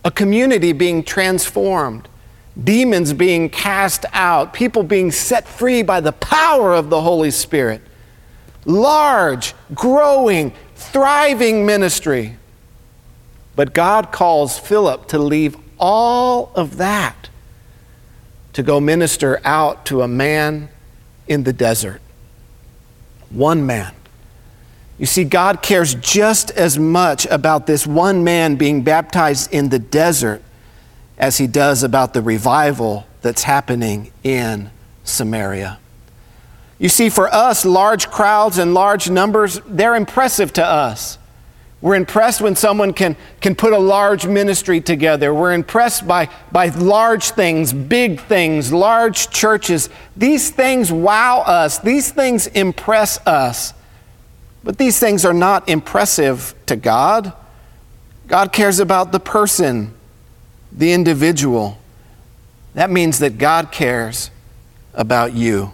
a 0.04 0.10
community 0.10 0.72
being 0.72 1.04
transformed, 1.04 2.08
demons 2.60 3.12
being 3.12 3.48
cast 3.48 4.04
out, 4.12 4.52
people 4.52 4.82
being 4.82 5.12
set 5.12 5.46
free 5.46 5.80
by 5.80 6.00
the 6.00 6.10
power 6.10 6.74
of 6.74 6.90
the 6.90 7.02
Holy 7.02 7.30
Spirit. 7.30 7.82
Large, 8.64 9.54
growing, 9.74 10.52
thriving 10.74 11.64
ministry. 11.64 12.36
But 13.54 13.74
God 13.74 14.10
calls 14.10 14.58
Philip 14.58 15.06
to 15.06 15.18
leave 15.20 15.56
all 15.80 16.52
of 16.54 16.76
that 16.76 17.28
to 18.52 18.62
go 18.62 18.78
minister 18.78 19.40
out 19.44 19.86
to 19.86 20.02
a 20.02 20.08
man 20.08 20.68
in 21.26 21.44
the 21.44 21.52
desert. 21.52 22.00
One 23.30 23.64
man. 23.66 23.94
You 24.98 25.06
see, 25.06 25.24
God 25.24 25.62
cares 25.62 25.94
just 25.94 26.50
as 26.50 26.78
much 26.78 27.24
about 27.26 27.66
this 27.66 27.86
one 27.86 28.22
man 28.22 28.56
being 28.56 28.82
baptized 28.82 29.52
in 29.52 29.70
the 29.70 29.78
desert 29.78 30.42
as 31.16 31.38
he 31.38 31.46
does 31.46 31.82
about 31.82 32.12
the 32.12 32.20
revival 32.20 33.06
that's 33.22 33.44
happening 33.44 34.12
in 34.22 34.70
Samaria. 35.04 35.78
You 36.78 36.88
see, 36.88 37.08
for 37.08 37.32
us, 37.32 37.64
large 37.64 38.10
crowds 38.10 38.58
and 38.58 38.74
large 38.74 39.08
numbers, 39.10 39.60
they're 39.66 39.94
impressive 39.94 40.52
to 40.54 40.64
us. 40.64 41.18
We're 41.82 41.94
impressed 41.94 42.42
when 42.42 42.56
someone 42.56 42.92
can, 42.92 43.16
can 43.40 43.54
put 43.54 43.72
a 43.72 43.78
large 43.78 44.26
ministry 44.26 44.82
together. 44.82 45.32
We're 45.32 45.54
impressed 45.54 46.06
by, 46.06 46.28
by 46.52 46.68
large 46.68 47.30
things, 47.30 47.72
big 47.72 48.20
things, 48.20 48.70
large 48.70 49.30
churches. 49.30 49.88
These 50.14 50.50
things 50.50 50.92
wow 50.92 51.40
us, 51.40 51.78
these 51.78 52.12
things 52.12 52.46
impress 52.48 53.24
us. 53.26 53.72
But 54.62 54.76
these 54.76 54.98
things 54.98 55.24
are 55.24 55.32
not 55.32 55.70
impressive 55.70 56.54
to 56.66 56.76
God. 56.76 57.32
God 58.26 58.52
cares 58.52 58.78
about 58.78 59.10
the 59.10 59.20
person, 59.20 59.94
the 60.70 60.92
individual. 60.92 61.78
That 62.74 62.90
means 62.90 63.20
that 63.20 63.38
God 63.38 63.72
cares 63.72 64.30
about 64.92 65.32
you. 65.32 65.72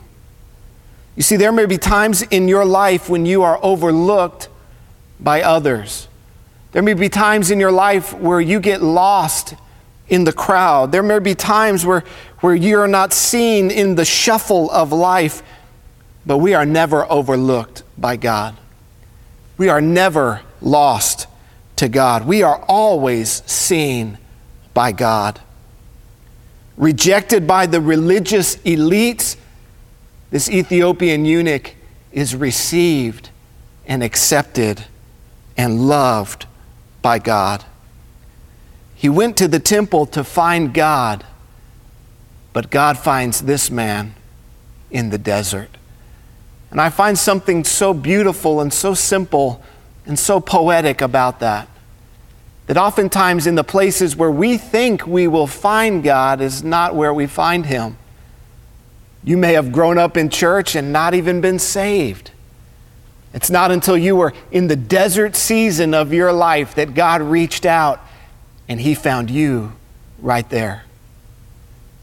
You 1.17 1.23
see, 1.23 1.37
there 1.37 1.51
may 1.51 1.67
be 1.67 1.79
times 1.79 2.23
in 2.23 2.47
your 2.47 2.65
life 2.65 3.09
when 3.09 3.27
you 3.27 3.43
are 3.43 3.59
overlooked 3.61 4.49
by 5.20 5.42
others. 5.42 6.08
There 6.73 6.82
may 6.82 6.94
be 6.94 7.08
times 7.08 7.50
in 7.50 7.58
your 7.58 7.73
life 7.73 8.12
where 8.12 8.40
you 8.40 8.61
get 8.61 8.82
lost 8.82 9.54
in 10.08 10.25
the 10.25 10.32
crowd. 10.32 10.92
There 10.92 11.02
may 11.02 11.18
be 11.18 11.35
times 11.35 11.87
where, 11.87 12.04
where 12.40 12.54
you're 12.54 12.87
not 12.87 13.12
seen 13.12 13.70
in 13.70 13.94
the 13.94 14.04
shuffle 14.04 14.70
of 14.70 14.92
life, 14.92 15.42
but 16.25 16.38
we 16.38 16.54
are 16.54 16.66
never 16.66 17.11
overlooked 17.11 17.82
by 17.96 18.16
God. 18.16 18.56
We 19.56 19.68
are 19.68 19.80
never 19.80 20.42
lost 20.61 21.26
to 21.76 21.88
God. 21.88 22.26
We 22.26 22.42
are 22.42 22.62
always 22.68 23.42
seen 23.50 24.18
by 24.75 24.92
God. 24.92 25.40
Rejected 26.76 27.46
by 27.46 27.66
the 27.66 27.80
religious 27.80 28.56
elites, 28.56 29.37
this 30.30 30.50
Ethiopian 30.50 31.25
eunuch 31.25 31.75
is 32.12 32.37
received 32.37 33.30
and 33.87 34.02
accepted 34.02 34.85
and 35.57 35.89
loved 35.89 36.47
by 37.03 37.19
God. 37.19 37.65
He 38.95 39.09
went 39.09 39.37
to 39.37 39.49
the 39.49 39.61
temple 39.61 40.07
to 40.07 40.25
find 40.25 40.73
God, 40.73 41.25
but 42.53 42.71
God 42.71 42.99
finds 42.99 43.43
this 43.43 43.71
man 43.71 44.15
in 44.91 45.11
the 45.11 45.19
desert. 45.19 45.69
And 46.71 46.81
I 46.81 46.91
find 46.91 47.19
something 47.19 47.65
so 47.65 47.95
beautiful 47.95 48.61
and 48.61 48.73
so 48.73 48.95
simple 48.95 49.63
and 50.07 50.19
so 50.19 50.41
poetic 50.41 51.01
about 51.01 51.41
that. 51.41 51.69
That 52.67 52.77
oftentimes, 52.77 53.47
in 53.47 53.55
the 53.55 53.65
places 53.65 54.17
where 54.17 54.31
we 54.31 54.59
think 54.59 55.07
we 55.07 55.29
will 55.29 55.47
find 55.47 56.03
God, 56.03 56.41
is 56.41 56.65
not 56.65 56.97
where 56.97 57.15
we 57.15 57.27
find 57.27 57.67
Him. 57.67 57.97
You 59.23 59.37
may 59.37 59.53
have 59.53 59.71
grown 59.71 59.99
up 59.99 60.17
in 60.17 60.31
church 60.31 60.75
and 60.75 60.93
not 60.93 61.15
even 61.15 61.41
been 61.41 61.59
saved. 61.59 62.33
It's 63.37 63.50
not 63.50 63.71
until 63.71 63.99
you 63.99 64.16
were 64.16 64.33
in 64.50 64.66
the 64.66 64.76
desert 64.76 65.37
season 65.37 65.93
of 65.93 66.11
your 66.11 66.33
life 66.33 66.75
that 66.76 66.95
God 66.95 67.21
reached 67.21 67.66
out 67.66 68.00
and 68.66 68.81
He 68.81 68.95
found 68.95 69.31
you 69.31 69.75
right 70.21 70.49
there. 70.49 70.85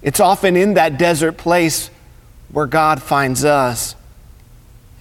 It's 0.03 0.19
often 0.19 0.55
in 0.55 0.75
that 0.75 0.99
desert 0.99 1.37
place 1.37 1.89
where 2.51 2.67
God 2.67 3.01
finds 3.01 3.43
us 3.43 3.95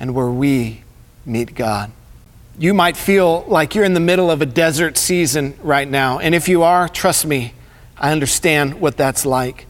and 0.01 0.15
where 0.15 0.31
we 0.31 0.85
meet 1.27 1.55
God. 1.55 1.93
You 2.59 2.73
might 2.73 2.97
feel 2.97 3.45
like 3.47 3.75
you're 3.75 3.85
in 3.85 3.93
the 3.93 4.01
middle 4.01 4.31
of 4.31 4.41
a 4.41 4.47
desert 4.47 4.97
season 4.97 5.55
right 5.63 5.89
now. 5.89 6.19
And 6.19 6.35
if 6.35 6.49
you 6.49 6.63
are, 6.63 6.89
trust 6.89 7.27
me, 7.27 7.53
I 7.99 8.11
understand 8.11 8.81
what 8.81 8.97
that's 8.97 9.27
like. 9.27 9.67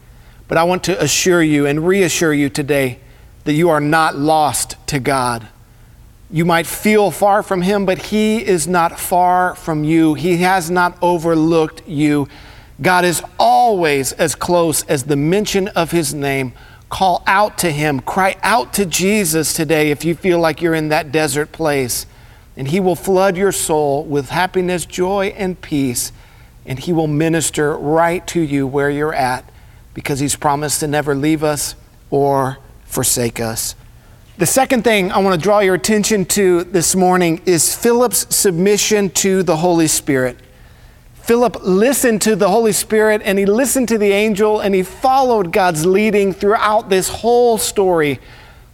But 0.47 0.57
I 0.57 0.63
want 0.63 0.85
to 0.85 1.03
assure 1.03 1.43
you 1.43 1.65
and 1.65 1.85
reassure 1.85 2.33
you 2.33 2.47
today 2.47 2.99
that 3.43 3.53
you 3.53 3.69
are 3.69 3.81
not 3.81 4.15
lost 4.15 4.77
to 4.87 4.99
God. 4.99 5.49
You 6.33 6.43
might 6.43 6.67
feel 6.67 7.11
far 7.11 7.43
from 7.43 7.61
him, 7.61 7.85
but 7.85 8.07
he 8.07 8.45
is 8.45 8.67
not 8.67 8.99
far 8.99 9.55
from 9.55 9.85
you. 9.85 10.15
He 10.15 10.37
has 10.37 10.69
not 10.69 10.97
overlooked 11.01 11.87
you. 11.87 12.27
God 12.81 13.05
is 13.05 13.23
always 13.39 14.11
as 14.11 14.35
close 14.35 14.83
as 14.83 15.03
the 15.03 15.15
mention 15.15 15.69
of 15.69 15.91
his 15.91 16.13
name. 16.13 16.51
Call 16.89 17.23
out 17.25 17.57
to 17.59 17.71
him. 17.71 18.01
Cry 18.01 18.35
out 18.43 18.73
to 18.73 18.85
Jesus 18.85 19.53
today 19.53 19.91
if 19.91 20.03
you 20.03 20.15
feel 20.15 20.39
like 20.39 20.61
you're 20.61 20.73
in 20.73 20.89
that 20.89 21.13
desert 21.13 21.53
place. 21.53 22.05
And 22.57 22.67
he 22.67 22.81
will 22.81 22.95
flood 22.95 23.37
your 23.37 23.53
soul 23.53 24.03
with 24.03 24.29
happiness, 24.29 24.85
joy, 24.85 25.27
and 25.37 25.61
peace 25.61 26.11
and 26.65 26.79
He 26.79 26.93
will 26.93 27.07
minister 27.07 27.75
right 27.77 28.25
to 28.27 28.41
you 28.41 28.65
where 28.67 28.89
you're 28.89 29.13
at 29.13 29.45
because 29.93 30.19
He's 30.19 30.35
promised 30.35 30.79
to 30.79 30.87
never 30.87 31.15
leave 31.15 31.43
us 31.43 31.75
or 32.09 32.57
forsake 32.85 33.39
us. 33.39 33.75
The 34.43 34.47
second 34.47 34.83
thing 34.83 35.09
I 35.09 35.19
want 35.19 35.39
to 35.39 35.41
draw 35.41 35.59
your 35.59 35.75
attention 35.75 36.25
to 36.25 36.65
this 36.65 36.97
morning 36.97 37.41
is 37.45 37.73
Philip's 37.73 38.35
submission 38.35 39.09
to 39.11 39.41
the 39.41 39.55
Holy 39.55 39.87
Spirit. 39.87 40.37
Philip 41.13 41.59
listened 41.61 42.21
to 42.23 42.35
the 42.35 42.49
Holy 42.49 42.73
Spirit 42.73 43.21
and 43.23 43.39
he 43.39 43.45
listened 43.45 43.87
to 43.87 43.97
the 43.97 44.11
angel 44.11 44.59
and 44.59 44.75
he 44.75 44.83
followed 44.83 45.53
God's 45.53 45.85
leading 45.85 46.33
throughout 46.33 46.89
this 46.89 47.07
whole 47.07 47.57
story. 47.57 48.19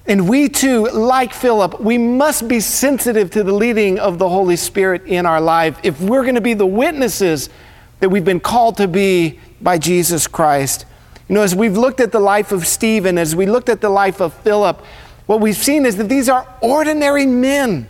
And 0.08 0.28
we 0.28 0.50
too, 0.50 0.88
like 0.88 1.36
Philip, 1.36 1.80
we 1.80 2.00
must 2.00 2.48
be 2.48 2.62
sensitive 2.62 3.30
to 3.30 3.44
the 3.44 3.54
leading 3.54 4.00
of 4.00 4.18
the 4.18 4.28
Holy 4.28 4.56
Spirit 4.56 5.06
in 5.06 5.28
our 5.28 5.40
life 5.40 5.80
if 5.84 6.02
we're 6.02 6.24
going 6.24 6.34
to 6.34 6.42
be 6.42 6.56
the 6.56 6.66
witnesses 6.66 7.48
that 8.00 8.10
we've 8.10 8.26
been 8.26 8.40
called 8.40 8.78
to 8.78 8.88
be 8.88 9.40
by 9.62 9.78
Jesus 9.78 10.26
Christ. 10.26 10.88
You 11.28 11.36
know, 11.36 11.44
as 11.44 11.54
we've 11.54 11.78
looked 11.78 12.00
at 12.00 12.12
the 12.12 12.20
life 12.20 12.52
of 12.52 12.66
Stephen, 12.66 13.20
as 13.20 13.36
we 13.36 13.46
looked 13.46 13.70
at 13.70 13.82
the 13.82 13.90
life 13.92 14.20
of 14.20 14.34
Philip, 14.34 14.84
what 15.30 15.42
we've 15.42 15.56
seen 15.56 15.86
is 15.86 15.96
that 15.98 16.10
these 16.10 16.28
are 16.28 16.48
ordinary 16.60 17.28
men. 17.28 17.88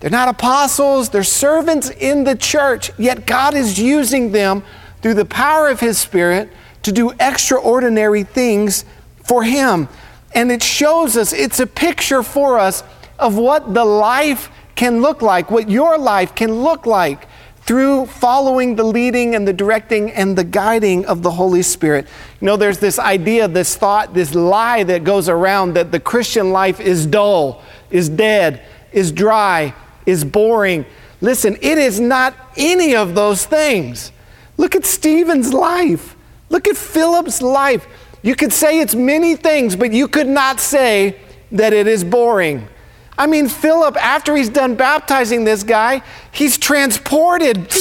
They're 0.00 0.10
not 0.10 0.28
apostles, 0.28 1.08
they're 1.08 1.24
servants 1.24 1.88
in 1.88 2.24
the 2.24 2.36
church, 2.36 2.90
yet 2.98 3.26
God 3.26 3.54
is 3.54 3.78
using 3.80 4.32
them 4.32 4.62
through 5.00 5.14
the 5.14 5.24
power 5.24 5.70
of 5.70 5.80
His 5.80 5.96
Spirit 5.96 6.50
to 6.82 6.92
do 6.92 7.14
extraordinary 7.18 8.22
things 8.22 8.84
for 9.22 9.44
Him. 9.44 9.88
And 10.34 10.52
it 10.52 10.62
shows 10.62 11.16
us, 11.16 11.32
it's 11.32 11.58
a 11.58 11.66
picture 11.66 12.22
for 12.22 12.58
us 12.58 12.84
of 13.18 13.38
what 13.38 13.72
the 13.72 13.86
life 13.86 14.50
can 14.74 15.00
look 15.00 15.22
like, 15.22 15.50
what 15.50 15.70
your 15.70 15.96
life 15.96 16.34
can 16.34 16.52
look 16.52 16.84
like 16.84 17.26
through 17.64 18.04
following 18.04 18.76
the 18.76 18.84
leading 18.84 19.34
and 19.34 19.48
the 19.48 19.52
directing 19.52 20.10
and 20.12 20.36
the 20.36 20.44
guiding 20.44 21.06
of 21.06 21.22
the 21.22 21.30
Holy 21.30 21.62
Spirit. 21.62 22.06
You 22.40 22.46
know, 22.46 22.56
there's 22.56 22.78
this 22.78 22.98
idea, 22.98 23.48
this 23.48 23.74
thought, 23.74 24.12
this 24.12 24.34
lie 24.34 24.82
that 24.84 25.02
goes 25.02 25.30
around 25.30 25.72
that 25.74 25.90
the 25.90 26.00
Christian 26.00 26.52
life 26.52 26.78
is 26.78 27.06
dull, 27.06 27.62
is 27.90 28.10
dead, 28.10 28.62
is 28.92 29.12
dry, 29.12 29.74
is 30.04 30.24
boring. 30.24 30.84
Listen, 31.22 31.56
it 31.62 31.78
is 31.78 32.00
not 32.00 32.34
any 32.58 32.94
of 32.94 33.14
those 33.14 33.46
things. 33.46 34.12
Look 34.58 34.76
at 34.76 34.84
Stephen's 34.84 35.54
life. 35.54 36.16
Look 36.50 36.68
at 36.68 36.76
Philip's 36.76 37.40
life. 37.40 37.86
You 38.22 38.36
could 38.36 38.52
say 38.52 38.80
it's 38.80 38.94
many 38.94 39.36
things, 39.36 39.74
but 39.74 39.90
you 39.90 40.06
could 40.06 40.28
not 40.28 40.60
say 40.60 41.18
that 41.50 41.72
it 41.72 41.86
is 41.86 42.04
boring. 42.04 42.68
I 43.16 43.26
mean, 43.26 43.48
Philip, 43.48 43.96
after 43.96 44.34
he's 44.36 44.48
done 44.48 44.74
baptizing 44.74 45.44
this 45.44 45.62
guy, 45.62 46.02
he's 46.32 46.58
transported. 46.58 47.72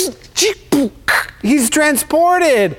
He's 1.42 1.70
transported 1.70 2.78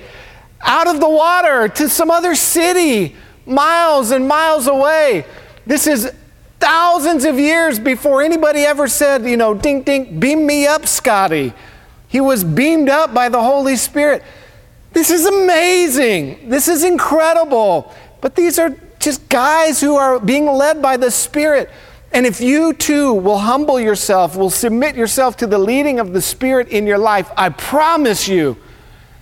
out 0.61 0.87
of 0.87 1.01
the 1.01 1.09
water 1.09 1.69
to 1.69 1.89
some 1.89 2.11
other 2.11 2.35
city, 2.35 3.15
miles 3.45 4.11
and 4.11 4.27
miles 4.27 4.67
away. 4.67 5.27
This 5.67 5.87
is 5.87 6.13
thousands 6.61 7.25
of 7.25 7.39
years 7.39 7.79
before 7.79 8.23
anybody 8.23 8.61
ever 8.61 8.89
said, 8.89 9.25
you 9.27 9.37
know, 9.37 9.53
ding, 9.55 9.83
ding, 9.83 10.19
beam 10.19 10.47
me 10.47 10.67
up, 10.67 10.87
Scotty. 10.87 11.53
He 12.09 12.21
was 12.21 12.45
beamed 12.45 12.89
up 12.89 13.13
by 13.13 13.29
the 13.29 13.43
Holy 13.43 13.77
Spirit. 13.77 14.23
This 14.93 15.11
is 15.11 15.27
amazing. 15.27 16.49
This 16.49 16.69
is 16.69 16.85
incredible. 16.85 17.93
But 18.21 18.37
these 18.37 18.59
are 18.59 18.75
just 19.01 19.29
guys 19.29 19.81
who 19.81 19.97
are 19.97 20.19
being 20.21 20.47
led 20.47 20.81
by 20.81 20.97
the 20.97 21.11
Spirit. 21.11 21.69
And 22.15 22.27
if 22.27 22.41
you 22.41 22.73
too 22.73 23.13
will 23.13 23.39
humble 23.39 23.81
yourself, 23.81 24.37
will 24.37 24.49
submit 24.49 24.95
yourself 24.95 25.37
to 25.39 25.49
the 25.49 25.59
leading 25.59 25.99
of 25.99 26.13
the 26.13 26.23
Spirit 26.23 26.69
in 26.69 26.87
your 26.87 26.97
life, 26.97 27.29
I 27.37 27.49
promise 27.49 28.29
you 28.29 28.57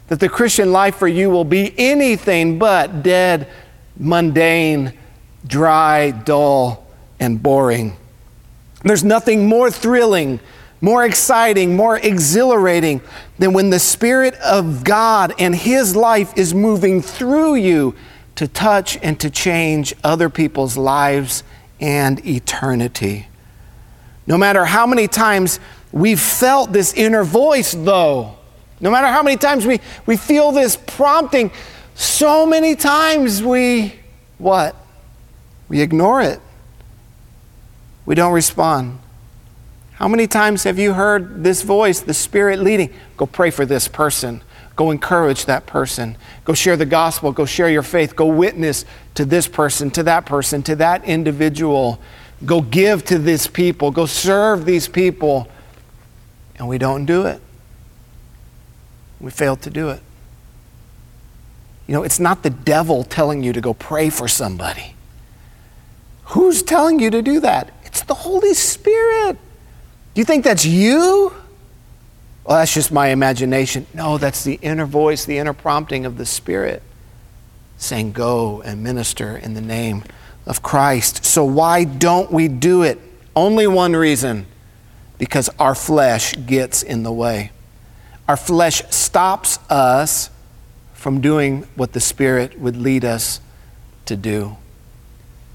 that 0.08 0.20
the 0.20 0.28
Christian 0.28 0.72
life 0.72 0.96
for 0.96 1.08
you 1.08 1.30
will 1.30 1.46
be 1.46 1.75
anything 1.78 2.58
but 2.58 3.02
dead, 3.02 3.49
mundane, 3.99 4.92
dry, 5.46 6.11
dull, 6.11 6.87
and 7.18 7.42
boring. 7.42 7.96
There's 8.85 9.05
nothing 9.05 9.46
more 9.46 9.70
thrilling, 9.70 10.38
more 10.83 11.02
exciting, 11.07 11.74
more 11.74 11.96
exhilarating 11.96 13.00
than 13.38 13.55
when 13.55 13.70
the 13.70 13.78
Spirit 13.78 14.35
of 14.35 14.85
God 14.85 15.33
and 15.38 15.57
His 15.57 15.96
life 15.96 16.37
is 16.37 16.52
moving 16.52 17.00
through 17.00 17.55
you 17.55 17.94
to 18.35 18.46
touch 18.46 18.98
and 19.02 19.18
to 19.20 19.31
change 19.31 19.94
other 20.05 20.28
people's 20.28 20.76
lives 20.76 21.42
and 21.83 22.25
eternity. 22.25 23.27
No 24.27 24.38
matter 24.38 24.64
how 24.64 24.87
many 24.87 25.07
times 25.07 25.61
we've 25.92 26.21
felt 26.21 26.73
this 26.73 26.95
inner 26.95 27.25
voice, 27.25 27.73
though, 27.73 28.37
no 28.81 28.90
matter 28.90 29.09
how 29.09 29.23
many 29.23 29.37
times 29.37 29.66
we, 29.66 29.81
we 30.07 30.16
feel 30.16 30.53
this 30.53 30.77
prompting, 30.77 31.51
so 31.95 32.47
many 32.47 32.75
times 32.75 33.42
we, 33.42 33.95
what? 34.38 34.75
We 35.68 35.83
ignore 35.83 36.23
it 36.23 36.40
we 38.05 38.14
don't 38.14 38.33
respond. 38.33 38.99
How 39.95 40.09
many 40.09 40.27
times 40.27 40.64
have 40.64 40.79
you 40.79 40.95
heard 40.95 41.45
this 41.45 41.62
voice, 41.62 42.01
the 42.01 42.14
Spirit 42.14 42.61
leading? 42.61 42.92
Go 43.16 43.27
pray 43.27 43.51
for 43.51 43.64
this 43.64 43.87
person. 43.88 44.42
Go 44.76 44.90
encourage 44.90 45.44
that 45.46 45.66
person. 45.66 46.16
Go 46.44 46.54
share 46.54 46.76
the 46.76 46.87
gospel. 46.87 47.32
Go 47.32 47.44
share 47.44 47.68
your 47.68 47.82
faith. 47.82 48.16
Go 48.16 48.26
witness 48.26 48.85
to 49.14 49.24
this 49.24 49.46
person, 49.46 49.90
to 49.90 50.02
that 50.04 50.24
person, 50.24 50.62
to 50.62 50.76
that 50.76 51.04
individual. 51.04 52.00
Go 52.44 52.62
give 52.62 53.04
to 53.06 53.18
these 53.18 53.46
people. 53.46 53.90
Go 53.90 54.06
serve 54.06 54.64
these 54.64 54.88
people. 54.88 55.48
And 56.56 56.68
we 56.68 56.78
don't 56.78 57.04
do 57.04 57.26
it. 57.26 57.40
We 59.20 59.30
fail 59.30 59.56
to 59.56 59.70
do 59.70 59.90
it. 59.90 60.00
You 61.87 61.94
know, 61.94 62.02
it's 62.02 62.20
not 62.20 62.42
the 62.42 62.50
devil 62.50 63.04
telling 63.04 63.42
you 63.42 63.52
to 63.52 63.61
go 63.61 63.74
pray 63.74 64.08
for 64.08 64.26
somebody. 64.26 64.94
Who's 66.26 66.62
telling 66.62 66.98
you 66.98 67.11
to 67.11 67.20
do 67.20 67.40
that? 67.40 67.70
It's 67.85 68.02
the 68.02 68.14
Holy 68.14 68.54
Spirit. 68.54 69.37
Do 70.14 70.20
you 70.20 70.24
think 70.24 70.44
that's 70.44 70.64
you? 70.64 71.35
Well, 72.44 72.59
that's 72.59 72.74
just 72.74 72.90
my 72.90 73.09
imagination. 73.09 73.87
No, 73.94 74.18
that's 74.18 74.42
the 74.42 74.59
inner 74.62 74.87
voice, 74.87 75.24
the 75.24 75.38
inner 75.38 75.52
prompting 75.52 76.05
of 76.05 76.18
the 76.18 76.26
Spirit 76.26 76.83
saying, 77.76 78.12
Go 78.12 78.62
and 78.62 78.83
minister 78.83 79.37
in 79.37 79.55
the 79.55 79.61
name 79.61 80.05
of 80.46 80.62
Christ. 80.62 81.24
So, 81.24 81.44
why 81.44 81.85
don't 81.85 82.33
we 82.33 82.48
do 82.48 82.83
it? 82.83 82.98
Only 83.35 83.66
one 83.66 83.94
reason 83.94 84.46
because 85.18 85.48
our 85.59 85.74
flesh 85.74 86.35
gets 86.46 86.83
in 86.83 87.02
the 87.02 87.12
way. 87.12 87.52
Our 88.28 88.37
flesh 88.37 88.83
stops 88.90 89.59
us 89.70 90.31
from 90.94 91.20
doing 91.20 91.62
what 91.74 91.92
the 91.92 92.00
Spirit 92.00 92.59
would 92.59 92.76
lead 92.76 93.05
us 93.05 93.40
to 94.07 94.16
do. 94.16 94.57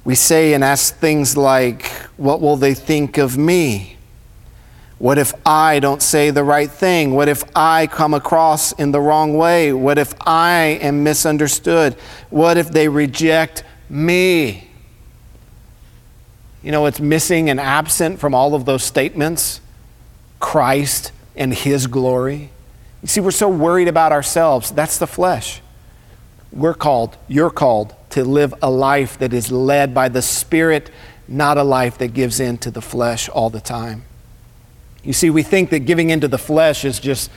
We 0.03 0.15
say 0.15 0.53
and 0.53 0.63
ask 0.63 0.95
things 0.95 1.35
like, 1.35 1.87
What 2.17 2.41
will 2.41 2.57
they 2.57 2.73
think 2.73 3.17
of 3.17 3.37
me? 3.37 3.96
What 4.99 5.19
if 5.19 5.33
I 5.45 5.79
don't 5.79 6.01
say 6.01 6.31
the 6.31 6.43
right 6.43 6.69
thing? 6.69 7.13
What 7.13 7.29
if 7.29 7.43
I 7.55 7.85
come 7.87 8.13
across 8.13 8.71
in 8.71 8.91
the 8.91 8.99
wrong 8.99 9.37
way? 9.37 9.71
What 9.71 9.99
if 9.99 10.13
I 10.25 10.79
am 10.81 11.03
misunderstood? 11.03 11.93
What 12.29 12.57
if 12.57 12.71
they 12.71 12.87
reject 12.87 13.63
me? 13.89 14.69
You 16.63 16.71
know 16.71 16.81
what's 16.81 16.99
missing 16.99 17.49
and 17.49 17.59
absent 17.59 18.19
from 18.19 18.33
all 18.33 18.55
of 18.55 18.65
those 18.65 18.83
statements? 18.83 19.61
Christ 20.39 21.11
and 21.35 21.53
His 21.53 21.85
glory. 21.85 22.49
You 23.03 23.07
see, 23.07 23.21
we're 23.21 23.31
so 23.31 23.47
worried 23.47 23.87
about 23.87 24.11
ourselves. 24.11 24.71
That's 24.71 24.97
the 24.97 25.07
flesh. 25.07 25.61
We're 26.51 26.73
called, 26.73 27.17
you're 27.27 27.51
called 27.51 27.93
to 28.11 28.23
live 28.23 28.53
a 28.63 28.71
life 28.71 29.19
that 29.19 29.31
is 29.31 29.51
led 29.51 29.93
by 29.93 30.09
the 30.09 30.23
Spirit, 30.23 30.89
not 31.27 31.57
a 31.57 31.63
life 31.63 31.99
that 31.99 32.15
gives 32.15 32.39
in 32.39 32.57
to 32.59 32.71
the 32.71 32.81
flesh 32.81 33.29
all 33.29 33.51
the 33.51 33.61
time. 33.61 34.05
You 35.07 35.13
see, 35.13 35.29
we 35.29 35.41
think 35.41 35.69
that 35.69 35.79
giving 35.79 36.09
into 36.09 36.27
the 36.27 36.37
flesh 36.37 36.83
is 36.83 36.99
just 36.99 37.31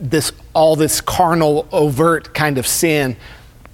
this 0.00 0.32
all 0.54 0.74
this 0.74 1.00
carnal, 1.00 1.68
overt 1.70 2.34
kind 2.34 2.58
of 2.58 2.66
sin. 2.66 3.16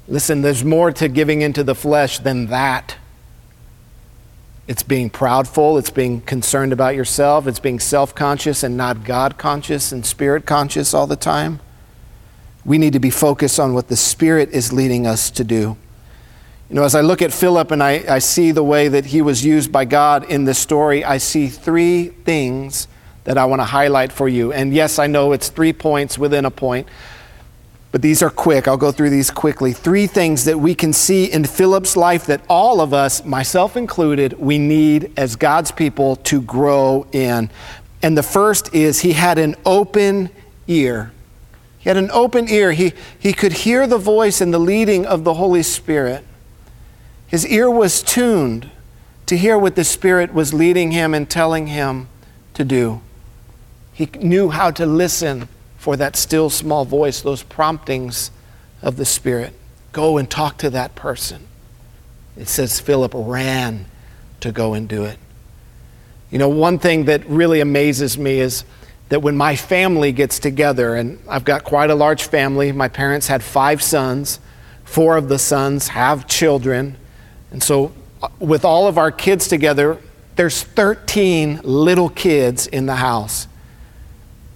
Listen, 0.06 0.42
there's 0.42 0.62
more 0.62 0.92
to 0.92 1.08
giving 1.08 1.40
into 1.40 1.64
the 1.64 1.74
flesh 1.74 2.18
than 2.18 2.48
that. 2.48 2.96
It's 4.66 4.82
being 4.82 5.08
proudful, 5.08 5.78
it's 5.78 5.88
being 5.88 6.20
concerned 6.20 6.74
about 6.74 6.94
yourself, 6.94 7.46
it's 7.46 7.58
being 7.58 7.80
self 7.80 8.14
conscious 8.14 8.62
and 8.62 8.76
not 8.76 9.02
God 9.02 9.38
conscious 9.38 9.92
and 9.92 10.04
spirit 10.04 10.44
conscious 10.44 10.92
all 10.92 11.06
the 11.06 11.16
time. 11.16 11.61
We 12.66 12.76
need 12.76 12.92
to 12.92 13.00
be 13.00 13.08
focused 13.08 13.58
on 13.58 13.72
what 13.72 13.88
the 13.88 13.96
Spirit 13.96 14.50
is 14.50 14.74
leading 14.74 15.06
us 15.06 15.30
to 15.30 15.42
do. 15.42 15.78
You 16.68 16.76
know, 16.76 16.82
as 16.82 16.94
I 16.94 17.00
look 17.00 17.22
at 17.22 17.32
Philip 17.32 17.70
and 17.70 17.82
I, 17.82 18.04
I 18.06 18.18
see 18.18 18.50
the 18.50 18.62
way 18.62 18.88
that 18.88 19.06
he 19.06 19.22
was 19.22 19.42
used 19.42 19.72
by 19.72 19.87
God 19.87 20.24
in 20.24 20.44
this 20.44 20.58
story, 20.58 21.02
I 21.02 21.16
see 21.16 21.48
three 21.48 22.08
things 22.08 22.88
that 23.28 23.36
I 23.36 23.44
want 23.44 23.60
to 23.60 23.66
highlight 23.66 24.10
for 24.10 24.26
you. 24.26 24.54
And 24.54 24.72
yes, 24.72 24.98
I 24.98 25.06
know 25.06 25.32
it's 25.32 25.50
three 25.50 25.74
points 25.74 26.16
within 26.16 26.46
a 26.46 26.50
point, 26.50 26.88
but 27.92 28.00
these 28.00 28.22
are 28.22 28.30
quick. 28.30 28.66
I'll 28.66 28.78
go 28.78 28.90
through 28.90 29.10
these 29.10 29.30
quickly. 29.30 29.74
Three 29.74 30.06
things 30.06 30.46
that 30.46 30.58
we 30.58 30.74
can 30.74 30.94
see 30.94 31.30
in 31.30 31.44
Philip's 31.44 31.94
life 31.94 32.24
that 32.24 32.40
all 32.48 32.80
of 32.80 32.94
us, 32.94 33.26
myself 33.26 33.76
included, 33.76 34.32
we 34.40 34.56
need 34.56 35.12
as 35.18 35.36
God's 35.36 35.70
people 35.70 36.16
to 36.16 36.40
grow 36.40 37.06
in. 37.12 37.50
And 38.02 38.16
the 38.16 38.22
first 38.22 38.74
is 38.74 39.00
he 39.00 39.12
had 39.12 39.36
an 39.36 39.56
open 39.66 40.30
ear. 40.66 41.12
He 41.80 41.90
had 41.90 41.98
an 41.98 42.10
open 42.12 42.48
ear. 42.48 42.72
He, 42.72 42.94
he 43.18 43.34
could 43.34 43.52
hear 43.52 43.86
the 43.86 43.98
voice 43.98 44.40
and 44.40 44.54
the 44.54 44.58
leading 44.58 45.04
of 45.04 45.24
the 45.24 45.34
Holy 45.34 45.62
Spirit. 45.62 46.24
His 47.26 47.46
ear 47.46 47.70
was 47.70 48.02
tuned 48.02 48.70
to 49.26 49.36
hear 49.36 49.58
what 49.58 49.74
the 49.76 49.84
Spirit 49.84 50.32
was 50.32 50.54
leading 50.54 50.92
him 50.92 51.12
and 51.12 51.28
telling 51.28 51.66
him 51.66 52.08
to 52.54 52.64
do. 52.64 53.02
He 53.98 54.06
knew 54.20 54.48
how 54.48 54.70
to 54.70 54.87
listen 54.87 55.48
for 55.76 55.96
that 55.96 56.14
still 56.14 56.50
small 56.50 56.84
voice, 56.84 57.20
those 57.20 57.42
promptings 57.42 58.30
of 58.80 58.96
the 58.96 59.04
Spirit. 59.04 59.52
Go 59.90 60.18
and 60.18 60.30
talk 60.30 60.56
to 60.58 60.70
that 60.70 60.94
person. 60.94 61.48
It 62.37 62.46
says 62.46 62.78
Philip 62.78 63.11
ran 63.12 63.87
to 64.38 64.52
go 64.52 64.74
and 64.74 64.88
do 64.88 65.02
it. 65.02 65.18
You 66.30 66.38
know, 66.38 66.48
one 66.48 66.78
thing 66.78 67.06
that 67.06 67.26
really 67.26 67.58
amazes 67.58 68.16
me 68.16 68.38
is 68.38 68.62
that 69.08 69.18
when 69.18 69.37
my 69.37 69.56
family 69.56 70.12
gets 70.12 70.38
together, 70.38 70.94
and 70.94 71.18
I've 71.28 71.44
got 71.44 71.64
quite 71.64 71.90
a 71.90 71.96
large 71.96 72.22
family, 72.22 72.70
my 72.70 72.87
parents 72.87 73.26
had 73.26 73.42
five 73.42 73.82
sons, 73.82 74.38
four 74.84 75.16
of 75.16 75.28
the 75.28 75.40
sons 75.40 75.88
have 75.88 76.28
children. 76.28 76.96
And 77.50 77.61
so, 77.61 77.92
with 78.38 78.64
all 78.64 78.87
of 78.87 78.96
our 78.96 79.11
kids 79.11 79.48
together, 79.48 79.98
there's 80.37 80.62
13 80.62 81.62
little 81.64 82.11
kids 82.11 82.68
in 82.68 82.87
the 82.87 82.94
house. 82.94 83.48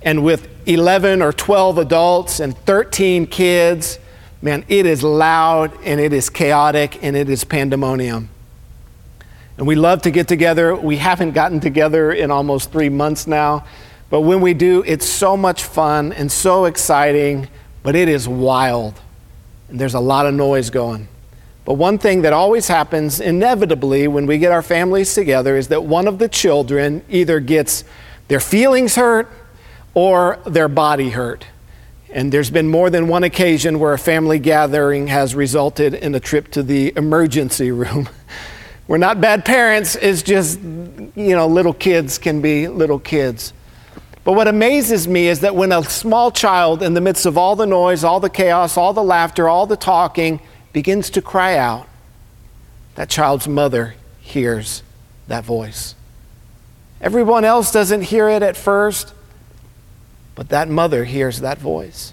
And 0.04 0.24
with 0.24 0.48
11 0.66 1.22
or 1.22 1.32
12 1.32 1.78
adults 1.78 2.40
and 2.40 2.56
13 2.56 3.26
kids, 3.26 3.98
man, 4.40 4.64
it 4.68 4.86
is 4.86 5.02
loud 5.02 5.72
and 5.84 6.00
it 6.00 6.12
is 6.12 6.28
chaotic 6.28 7.02
and 7.02 7.16
it 7.16 7.28
is 7.28 7.44
pandemonium. 7.44 8.28
And 9.56 9.66
we 9.66 9.74
love 9.74 10.02
to 10.02 10.10
get 10.10 10.28
together. 10.28 10.74
We 10.74 10.96
haven't 10.96 11.32
gotten 11.32 11.60
together 11.60 12.12
in 12.12 12.30
almost 12.30 12.72
three 12.72 12.88
months 12.88 13.26
now. 13.26 13.64
But 14.10 14.22
when 14.22 14.40
we 14.40 14.54
do, 14.54 14.82
it's 14.86 15.06
so 15.06 15.36
much 15.36 15.64
fun 15.64 16.12
and 16.12 16.30
so 16.30 16.64
exciting, 16.64 17.48
but 17.82 17.94
it 17.94 18.08
is 18.08 18.28
wild. 18.28 19.00
And 19.68 19.78
there's 19.78 19.94
a 19.94 20.00
lot 20.00 20.26
of 20.26 20.34
noise 20.34 20.70
going. 20.70 21.08
But 21.64 21.74
one 21.74 21.96
thing 21.98 22.22
that 22.22 22.32
always 22.32 22.66
happens 22.68 23.20
inevitably 23.20 24.08
when 24.08 24.26
we 24.26 24.38
get 24.38 24.52
our 24.52 24.62
families 24.62 25.14
together 25.14 25.56
is 25.56 25.68
that 25.68 25.84
one 25.84 26.08
of 26.08 26.18
the 26.18 26.28
children 26.28 27.04
either 27.08 27.38
gets 27.38 27.84
their 28.28 28.40
feelings 28.40 28.96
hurt 28.96 29.30
or 29.94 30.38
their 30.46 30.68
body 30.68 31.10
hurt. 31.10 31.46
And 32.10 32.30
there's 32.30 32.50
been 32.50 32.68
more 32.68 32.90
than 32.90 33.08
one 33.08 33.24
occasion 33.24 33.78
where 33.78 33.92
a 33.94 33.98
family 33.98 34.38
gathering 34.38 35.06
has 35.06 35.34
resulted 35.34 35.94
in 35.94 36.14
a 36.14 36.20
trip 36.20 36.50
to 36.52 36.62
the 36.62 36.92
emergency 36.96 37.70
room. 37.70 38.08
We're 38.88 38.98
not 38.98 39.20
bad 39.20 39.44
parents, 39.44 39.96
it's 39.96 40.22
just, 40.22 40.60
you 40.60 41.10
know, 41.14 41.46
little 41.46 41.72
kids 41.72 42.18
can 42.18 42.42
be 42.42 42.68
little 42.68 42.98
kids. 42.98 43.52
But 44.24 44.32
what 44.32 44.46
amazes 44.46 45.08
me 45.08 45.28
is 45.28 45.40
that 45.40 45.54
when 45.54 45.72
a 45.72 45.82
small 45.82 46.30
child, 46.30 46.82
in 46.82 46.94
the 46.94 47.00
midst 47.00 47.26
of 47.26 47.38
all 47.38 47.56
the 47.56 47.66
noise, 47.66 48.04
all 48.04 48.20
the 48.20 48.30
chaos, 48.30 48.76
all 48.76 48.92
the 48.92 49.02
laughter, 49.02 49.48
all 49.48 49.66
the 49.66 49.76
talking, 49.76 50.40
begins 50.72 51.10
to 51.10 51.22
cry 51.22 51.56
out, 51.56 51.88
that 52.94 53.08
child's 53.08 53.48
mother 53.48 53.94
hears 54.20 54.82
that 55.26 55.44
voice. 55.44 55.94
Everyone 57.00 57.44
else 57.44 57.72
doesn't 57.72 58.02
hear 58.02 58.28
it 58.28 58.42
at 58.42 58.56
first, 58.56 59.12
but 60.34 60.48
that 60.48 60.68
mother 60.68 61.04
hears 61.04 61.40
that 61.40 61.58
voice. 61.58 62.12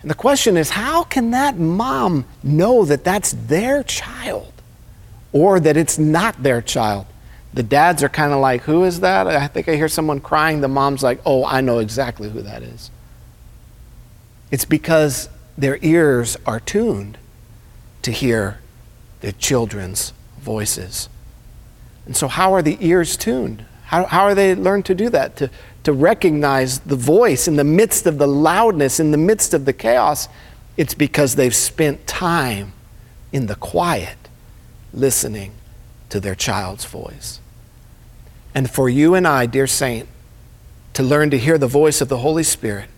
And 0.00 0.10
the 0.10 0.16
question 0.16 0.56
is 0.56 0.70
how 0.70 1.04
can 1.04 1.30
that 1.30 1.56
mom 1.56 2.24
know 2.42 2.84
that 2.84 3.04
that's 3.04 3.32
their 3.32 3.82
child? 3.82 4.52
or 5.32 5.58
that 5.60 5.76
it's 5.76 5.98
not 5.98 6.42
their 6.42 6.62
child. 6.62 7.06
The 7.54 7.62
dads 7.62 8.02
are 8.02 8.08
kind 8.08 8.32
of 8.32 8.40
like, 8.40 8.62
Who 8.62 8.84
is 8.84 9.00
that? 9.00 9.26
I 9.26 9.46
think 9.46 9.68
I 9.68 9.76
hear 9.76 9.88
someone 9.88 10.20
crying. 10.20 10.60
The 10.60 10.68
mom's 10.68 11.02
like, 11.02 11.20
Oh, 11.26 11.44
I 11.44 11.60
know 11.60 11.78
exactly 11.78 12.30
who 12.30 12.42
that 12.42 12.62
is. 12.62 12.90
It's 14.50 14.64
because 14.64 15.28
their 15.56 15.78
ears 15.82 16.36
are 16.46 16.60
tuned 16.60 17.18
to 18.02 18.10
hear 18.10 18.58
their 19.20 19.32
children's 19.32 20.12
voices. 20.38 21.08
And 22.06 22.16
so, 22.16 22.28
how 22.28 22.52
are 22.54 22.62
the 22.62 22.78
ears 22.80 23.16
tuned? 23.16 23.64
How, 23.84 24.06
how 24.06 24.24
are 24.24 24.34
they 24.34 24.54
learned 24.54 24.86
to 24.86 24.94
do 24.94 25.08
that? 25.10 25.36
To, 25.36 25.50
to 25.84 25.92
recognize 25.92 26.80
the 26.80 26.96
voice 26.96 27.48
in 27.48 27.56
the 27.56 27.64
midst 27.64 28.06
of 28.06 28.18
the 28.18 28.26
loudness, 28.28 29.00
in 29.00 29.10
the 29.10 29.18
midst 29.18 29.54
of 29.54 29.64
the 29.64 29.72
chaos? 29.72 30.28
It's 30.76 30.94
because 30.94 31.34
they've 31.34 31.54
spent 31.54 32.06
time 32.06 32.72
in 33.32 33.46
the 33.46 33.56
quiet 33.56 34.16
listening 34.92 35.52
to 36.08 36.20
their 36.20 36.34
child's 36.34 36.84
voice. 36.84 37.40
And 38.54 38.70
for 38.70 38.88
you 38.88 39.14
and 39.14 39.26
I, 39.26 39.46
dear 39.46 39.66
saint, 39.66 40.08
to 40.92 41.02
learn 41.02 41.30
to 41.30 41.38
hear 41.38 41.56
the 41.56 41.66
voice 41.66 42.00
of 42.00 42.08
the 42.08 42.18
Holy 42.18 42.42
Spirit, 42.42 42.88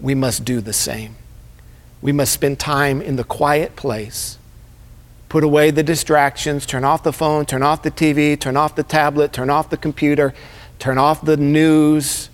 we 0.00 0.14
must 0.14 0.44
do 0.44 0.60
the 0.60 0.72
same. 0.72 1.16
We 2.00 2.12
must 2.12 2.32
spend 2.32 2.58
time 2.58 3.02
in 3.02 3.16
the 3.16 3.24
quiet 3.24 3.76
place, 3.76 4.38
put 5.28 5.44
away 5.44 5.70
the 5.70 5.82
distractions, 5.82 6.64
turn 6.64 6.84
off 6.84 7.02
the 7.02 7.12
phone, 7.12 7.44
turn 7.44 7.62
off 7.62 7.82
the 7.82 7.90
TV, 7.90 8.38
turn 8.38 8.56
off 8.56 8.76
the 8.76 8.82
tablet, 8.82 9.32
turn 9.32 9.50
off 9.50 9.68
the 9.68 9.76
computer, 9.76 10.32
turn 10.78 10.98
off 10.98 11.24
the 11.24 11.36
news, 11.36 12.30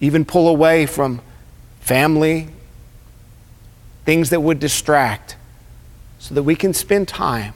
even 0.00 0.24
pull 0.24 0.48
away 0.48 0.86
from 0.86 1.20
family, 1.80 2.48
things 4.04 4.30
that 4.30 4.40
would 4.40 4.58
distract 4.58 5.36
so 6.18 6.34
that 6.34 6.42
we 6.42 6.54
can 6.54 6.72
spend 6.72 7.08
time 7.08 7.54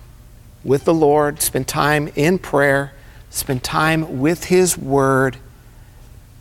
with 0.65 0.85
the 0.85 0.95
Lord, 0.95 1.41
spend 1.41 1.69
time 1.69 2.09
in 2.17 2.39
prayer, 2.39 2.93
spend 3.31 3.63
time 3.63 4.19
with 4.19 4.45
His 4.45 4.77
Word. 4.77 5.37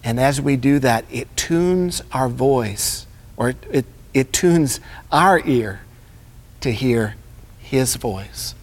And 0.04 0.20
as 0.20 0.42
we 0.42 0.56
do 0.56 0.80
that, 0.80 1.06
it 1.12 1.36
tunes 1.36 2.02
our 2.12 2.28
voice, 2.28 3.06
or 3.38 3.50
it, 3.50 3.58
it, 3.72 3.86
it 4.14 4.34
tunes 4.34 4.80
our 5.12 5.40
ear 5.46 5.82
to 6.62 6.72
hear 6.72 7.16
His 7.60 7.96
voice. 7.96 8.56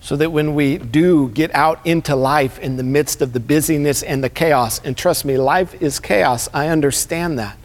So 0.00 0.16
that 0.16 0.32
when 0.32 0.54
we 0.54 0.78
do 0.78 1.28
get 1.28 1.54
out 1.54 1.84
into 1.86 2.16
life 2.16 2.58
in 2.58 2.76
the 2.76 2.82
midst 2.82 3.20
of 3.20 3.32
the 3.32 3.40
busyness 3.40 4.02
and 4.02 4.24
the 4.24 4.30
chaos, 4.30 4.80
and 4.82 4.96
trust 4.96 5.24
me, 5.24 5.36
life 5.36 5.80
is 5.82 6.00
chaos, 6.00 6.48
I 6.54 6.68
understand 6.68 7.38
that. 7.38 7.56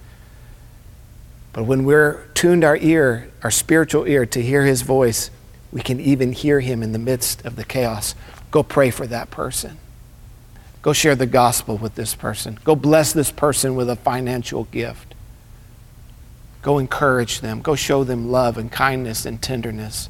But 1.53 1.63
when 1.63 1.85
we're 1.85 2.25
tuned 2.33 2.65
our 2.65 2.75
ear, 2.75 3.31
our 3.41 3.51
spiritual 3.51 4.05
ear, 4.05 4.25
to 4.25 4.41
hear 4.41 4.65
his 4.65 4.81
voice, 4.81 5.31
we 5.71 5.81
can 5.81 6.01
even 6.01 6.33
hear 6.33 6.59
him 6.59 6.83
in 6.83 6.91
the 6.91 6.99
midst 6.99 7.45
of 7.45 7.55
the 7.55 7.63
chaos. 7.63 8.13
Go 8.51 8.61
pray 8.61 8.91
for 8.91 9.07
that 9.07 9.31
person. 9.31 9.77
Go 10.81 10.93
share 10.93 11.15
the 11.15 11.25
gospel 11.25 11.77
with 11.77 11.95
this 11.95 12.13
person. 12.13 12.59
Go 12.63 12.75
bless 12.75 13.13
this 13.13 13.31
person 13.31 13.75
with 13.75 13.89
a 13.89 13.95
financial 13.95 14.65
gift. 14.65 15.15
Go 16.61 16.77
encourage 16.77 17.39
them. 17.39 17.61
Go 17.61 17.75
show 17.75 18.03
them 18.03 18.29
love 18.29 18.57
and 18.57 18.71
kindness 18.71 19.25
and 19.25 19.41
tenderness. 19.41 20.09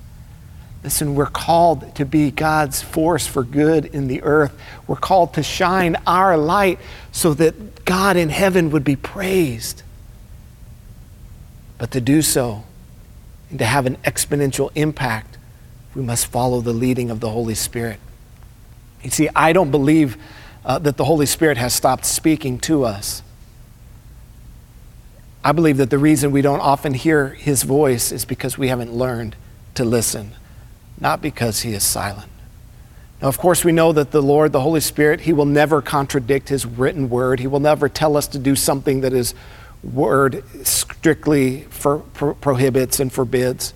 Listen, 0.85 1.15
we're 1.15 1.25
called 1.25 1.95
to 1.95 2.05
be 2.05 2.29
God's 2.29 2.79
force 2.79 3.25
for 3.25 3.43
good 3.43 3.85
in 3.85 4.07
the 4.07 4.21
earth. 4.21 4.55
We're 4.85 4.95
called 4.97 5.33
to 5.33 5.41
shine 5.41 5.97
our 6.05 6.37
light 6.37 6.77
so 7.11 7.33
that 7.33 7.85
God 7.85 8.17
in 8.17 8.29
heaven 8.29 8.69
would 8.69 8.83
be 8.83 8.95
praised. 8.95 9.81
But 11.79 11.89
to 11.89 11.99
do 11.99 12.21
so 12.21 12.65
and 13.49 13.57
to 13.57 13.65
have 13.65 13.87
an 13.87 13.95
exponential 14.03 14.69
impact, 14.75 15.39
we 15.95 16.03
must 16.03 16.27
follow 16.27 16.61
the 16.61 16.71
leading 16.71 17.09
of 17.09 17.19
the 17.19 17.31
Holy 17.31 17.55
Spirit. 17.55 17.99
You 19.01 19.09
see, 19.09 19.27
I 19.35 19.53
don't 19.53 19.71
believe 19.71 20.17
uh, 20.63 20.77
that 20.77 20.97
the 20.97 21.05
Holy 21.05 21.25
Spirit 21.25 21.57
has 21.57 21.73
stopped 21.73 22.05
speaking 22.05 22.59
to 22.59 22.83
us. 22.83 23.23
I 25.43 25.51
believe 25.51 25.77
that 25.77 25.89
the 25.89 25.97
reason 25.97 26.29
we 26.29 26.43
don't 26.43 26.59
often 26.59 26.93
hear 26.93 27.29
his 27.29 27.63
voice 27.63 28.11
is 28.11 28.23
because 28.23 28.55
we 28.55 28.67
haven't 28.67 28.93
learned 28.93 29.35
to 29.73 29.83
listen, 29.83 30.33
not 30.99 31.21
because 31.21 31.61
he 31.61 31.73
is 31.73 31.83
silent. 31.83 32.29
Now, 33.21 33.27
of 33.27 33.37
course, 33.37 33.63
we 33.63 33.71
know 33.71 33.91
that 33.93 34.11
the 34.11 34.21
Lord, 34.21 34.51
the 34.51 34.61
Holy 34.61 34.81
Spirit, 34.81 35.21
he 35.21 35.33
will 35.33 35.45
never 35.45 35.81
contradict 35.81 36.49
his 36.49 36.65
written 36.65 37.09
word. 37.09 37.39
He 37.39 37.47
will 37.47 37.59
never 37.59 37.87
tell 37.89 38.17
us 38.17 38.27
to 38.27 38.39
do 38.39 38.55
something 38.55 39.01
that 39.01 39.11
his 39.11 39.33
word 39.83 40.43
strictly 40.65 41.61
for, 41.69 41.99
pro- 41.99 42.33
prohibits 42.35 42.99
and 42.99 43.11
forbids. 43.11 43.73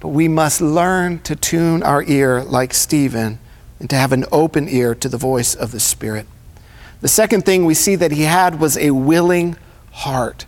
But 0.00 0.08
we 0.08 0.28
must 0.28 0.60
learn 0.60 1.20
to 1.20 1.36
tune 1.36 1.82
our 1.82 2.02
ear 2.02 2.42
like 2.42 2.74
Stephen 2.74 3.38
and 3.80 3.90
to 3.90 3.96
have 3.96 4.12
an 4.12 4.24
open 4.32 4.68
ear 4.68 4.94
to 4.94 5.08
the 5.08 5.16
voice 5.16 5.54
of 5.54 5.72
the 5.72 5.80
Spirit. 5.80 6.26
The 7.00 7.08
second 7.08 7.44
thing 7.44 7.64
we 7.64 7.74
see 7.74 7.96
that 7.96 8.12
he 8.12 8.22
had 8.22 8.58
was 8.58 8.78
a 8.78 8.90
willing 8.90 9.56
heart. 9.92 10.46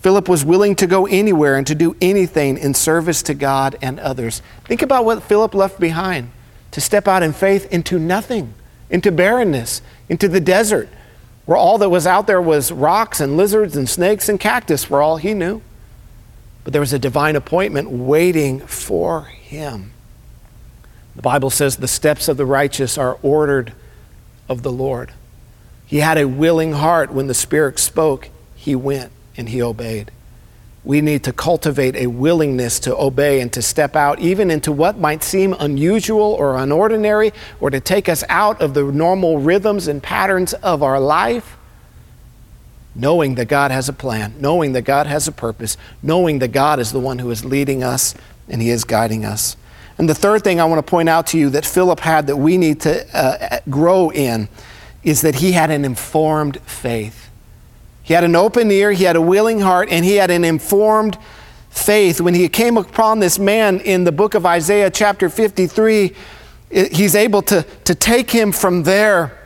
Philip 0.00 0.28
was 0.28 0.44
willing 0.44 0.74
to 0.76 0.86
go 0.86 1.06
anywhere 1.06 1.56
and 1.56 1.66
to 1.66 1.74
do 1.74 1.94
anything 2.00 2.56
in 2.56 2.72
service 2.72 3.22
to 3.24 3.34
God 3.34 3.76
and 3.82 4.00
others. 4.00 4.40
Think 4.64 4.80
about 4.80 5.04
what 5.04 5.22
Philip 5.22 5.54
left 5.54 5.78
behind 5.78 6.30
to 6.70 6.80
step 6.80 7.06
out 7.06 7.22
in 7.22 7.32
faith 7.32 7.70
into 7.72 7.98
nothing, 7.98 8.54
into 8.88 9.12
barrenness, 9.12 9.82
into 10.08 10.26
the 10.26 10.40
desert, 10.40 10.88
where 11.44 11.58
all 11.58 11.78
that 11.78 11.90
was 11.90 12.06
out 12.06 12.26
there 12.26 12.40
was 12.40 12.72
rocks 12.72 13.20
and 13.20 13.36
lizards 13.36 13.76
and 13.76 13.88
snakes 13.88 14.28
and 14.28 14.40
cactus, 14.40 14.84
for 14.84 15.02
all 15.02 15.18
he 15.18 15.34
knew. 15.34 15.60
But 16.64 16.72
there 16.72 16.80
was 16.80 16.92
a 16.92 16.98
divine 16.98 17.36
appointment 17.36 17.90
waiting 17.90 18.60
for 18.60 19.24
him. 19.24 19.92
The 21.16 21.22
Bible 21.22 21.50
says 21.50 21.76
the 21.76 21.88
steps 21.88 22.28
of 22.28 22.36
the 22.36 22.46
righteous 22.46 22.96
are 22.96 23.18
ordered 23.22 23.72
of 24.48 24.62
the 24.62 24.72
Lord. 24.72 25.12
He 25.84 25.98
had 25.98 26.16
a 26.16 26.28
willing 26.28 26.72
heart 26.72 27.12
when 27.12 27.26
the 27.26 27.34
Spirit 27.34 27.78
spoke, 27.78 28.30
he 28.54 28.76
went. 28.76 29.12
And 29.36 29.48
he 29.48 29.62
obeyed. 29.62 30.10
We 30.82 31.02
need 31.02 31.24
to 31.24 31.32
cultivate 31.32 31.94
a 31.96 32.06
willingness 32.06 32.80
to 32.80 32.96
obey 32.96 33.40
and 33.40 33.52
to 33.52 33.60
step 33.60 33.94
out, 33.94 34.18
even 34.18 34.50
into 34.50 34.72
what 34.72 34.98
might 34.98 35.22
seem 35.22 35.54
unusual 35.58 36.32
or 36.32 36.54
unordinary, 36.54 37.34
or 37.60 37.68
to 37.70 37.80
take 37.80 38.08
us 38.08 38.24
out 38.28 38.62
of 38.62 38.72
the 38.72 38.84
normal 38.84 39.38
rhythms 39.38 39.88
and 39.88 40.02
patterns 40.02 40.54
of 40.54 40.82
our 40.82 40.98
life, 40.98 41.58
knowing 42.94 43.34
that 43.34 43.48
God 43.48 43.70
has 43.70 43.88
a 43.88 43.92
plan, 43.92 44.34
knowing 44.40 44.72
that 44.72 44.82
God 44.82 45.06
has 45.06 45.28
a 45.28 45.32
purpose, 45.32 45.76
knowing 46.02 46.38
that 46.38 46.48
God 46.48 46.80
is 46.80 46.92
the 46.92 47.00
one 47.00 47.18
who 47.18 47.30
is 47.30 47.44
leading 47.44 47.84
us 47.84 48.14
and 48.48 48.62
He 48.62 48.70
is 48.70 48.84
guiding 48.84 49.24
us. 49.24 49.56
And 50.00 50.08
the 50.08 50.14
third 50.14 50.42
thing 50.42 50.60
I 50.60 50.64
want 50.64 50.84
to 50.84 50.90
point 50.90 51.10
out 51.10 51.26
to 51.28 51.38
you 51.38 51.50
that 51.50 51.66
Philip 51.66 52.00
had 52.00 52.26
that 52.28 52.36
we 52.36 52.56
need 52.56 52.80
to 52.80 53.16
uh, 53.16 53.58
grow 53.68 54.10
in 54.10 54.48
is 55.02 55.20
that 55.22 55.36
he 55.36 55.52
had 55.52 55.70
an 55.70 55.84
informed 55.84 56.60
faith. 56.62 57.29
He 58.10 58.14
had 58.14 58.24
an 58.24 58.34
open 58.34 58.72
ear, 58.72 58.90
he 58.90 59.04
had 59.04 59.14
a 59.14 59.20
willing 59.20 59.60
heart, 59.60 59.88
and 59.88 60.04
he 60.04 60.16
had 60.16 60.32
an 60.32 60.42
informed 60.42 61.16
faith. 61.68 62.20
When 62.20 62.34
he 62.34 62.48
came 62.48 62.76
upon 62.76 63.20
this 63.20 63.38
man 63.38 63.78
in 63.78 64.02
the 64.02 64.10
book 64.10 64.34
of 64.34 64.44
Isaiah, 64.44 64.90
chapter 64.90 65.28
53, 65.28 66.12
he's 66.72 67.14
able 67.14 67.40
to, 67.42 67.64
to 67.84 67.94
take 67.94 68.32
him 68.32 68.50
from 68.50 68.82
there 68.82 69.38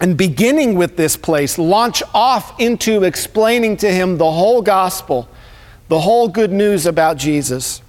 and 0.00 0.16
beginning 0.16 0.74
with 0.74 0.96
this 0.96 1.16
place, 1.16 1.56
launch 1.56 2.02
off 2.12 2.58
into 2.58 3.04
explaining 3.04 3.76
to 3.76 3.92
him 3.92 4.18
the 4.18 4.32
whole 4.32 4.60
gospel, 4.60 5.28
the 5.86 6.00
whole 6.00 6.26
good 6.26 6.50
news 6.50 6.86
about 6.86 7.16
Jesus. 7.16 7.80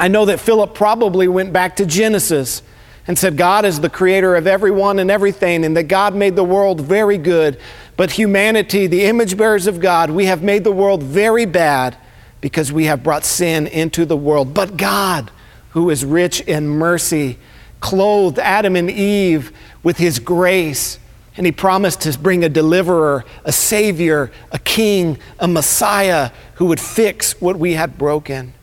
I 0.00 0.08
know 0.08 0.24
that 0.24 0.40
Philip 0.40 0.72
probably 0.72 1.28
went 1.28 1.52
back 1.52 1.76
to 1.76 1.84
Genesis 1.84 2.62
and 3.06 3.18
said, 3.18 3.36
God 3.36 3.66
is 3.66 3.80
the 3.80 3.90
creator 3.90 4.36
of 4.36 4.46
everyone 4.46 4.98
and 4.98 5.10
everything, 5.10 5.66
and 5.66 5.76
that 5.76 5.84
God 5.84 6.14
made 6.14 6.34
the 6.34 6.44
world 6.44 6.80
very 6.80 7.18
good. 7.18 7.58
But 7.98 8.12
humanity, 8.12 8.86
the 8.86 9.06
image 9.06 9.36
bearers 9.36 9.66
of 9.66 9.80
God, 9.80 10.10
we 10.10 10.26
have 10.26 10.40
made 10.40 10.62
the 10.62 10.70
world 10.70 11.02
very 11.02 11.46
bad 11.46 11.96
because 12.40 12.72
we 12.72 12.84
have 12.84 13.02
brought 13.02 13.24
sin 13.24 13.66
into 13.66 14.04
the 14.04 14.16
world. 14.16 14.54
But 14.54 14.76
God, 14.76 15.32
who 15.70 15.90
is 15.90 16.04
rich 16.04 16.40
in 16.42 16.68
mercy, 16.68 17.38
clothed 17.80 18.38
Adam 18.38 18.76
and 18.76 18.88
Eve 18.88 19.52
with 19.82 19.98
his 19.98 20.20
grace. 20.20 21.00
And 21.36 21.44
he 21.44 21.50
promised 21.50 22.02
to 22.02 22.16
bring 22.16 22.44
a 22.44 22.48
deliverer, 22.48 23.24
a 23.44 23.50
savior, 23.50 24.30
a 24.52 24.60
king, 24.60 25.18
a 25.40 25.48
messiah 25.48 26.30
who 26.54 26.66
would 26.66 26.80
fix 26.80 27.40
what 27.40 27.56
we 27.56 27.72
had 27.72 27.98
broken. 27.98 28.54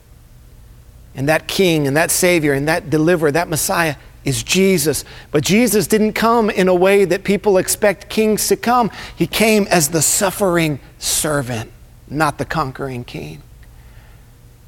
And 1.14 1.28
that 1.28 1.50
king 1.50 1.88
and 1.88 1.98
that 1.98 2.10
savior 2.10 2.54
and 2.54 2.70
that 2.70 2.90
deliverer, 2.90 3.34
that 3.34 3.50
messiah, 3.50 3.96
is 4.26 4.44
Jesus. 4.44 5.06
But 5.32 5.44
Jesus 5.44 5.88
didn't 5.88 6.14
come 6.14 6.50
in 6.50 6.68
a 6.68 6.76
way 6.76 7.06
that 7.06 7.24
people 7.24 7.58
expect 7.58 8.10
kings 8.10 8.48
to 8.50 8.58
come. 8.58 8.92
He 9.16 9.28
came 9.28 9.68
as 9.68 9.90
the 9.90 10.02
suffering 10.02 10.80
servant, 10.98 11.72
not 12.10 12.40
the 12.40 12.46
conquering 12.46 13.06
king. 13.06 13.44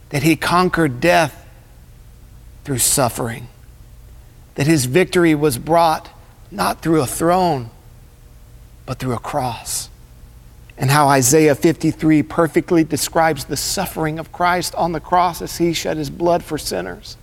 That 0.10 0.24
he 0.24 0.36
conquered 0.36 1.02
death 1.02 1.46
through 2.64 2.78
suffering. 2.78 3.48
That 4.56 4.68
his 4.68 4.86
victory 4.86 5.36
was 5.36 5.58
brought 5.58 6.10
not 6.52 6.82
through 6.82 7.02
a 7.02 7.08
throne, 7.08 7.72
but 8.86 9.00
through 9.00 9.14
a 9.14 9.20
cross. 9.20 9.90
And 10.78 10.92
how 10.92 11.10
Isaiah 11.10 11.56
53 11.56 12.22
perfectly 12.24 12.84
describes 12.84 13.46
the 13.46 13.58
suffering 13.58 14.20
of 14.20 14.32
Christ 14.32 14.76
on 14.76 14.92
the 14.92 15.00
cross 15.00 15.42
as 15.42 15.58
he 15.58 15.74
shed 15.74 15.98
his 15.98 16.12
blood 16.12 16.44
for 16.44 16.60
sinners. 16.60 17.18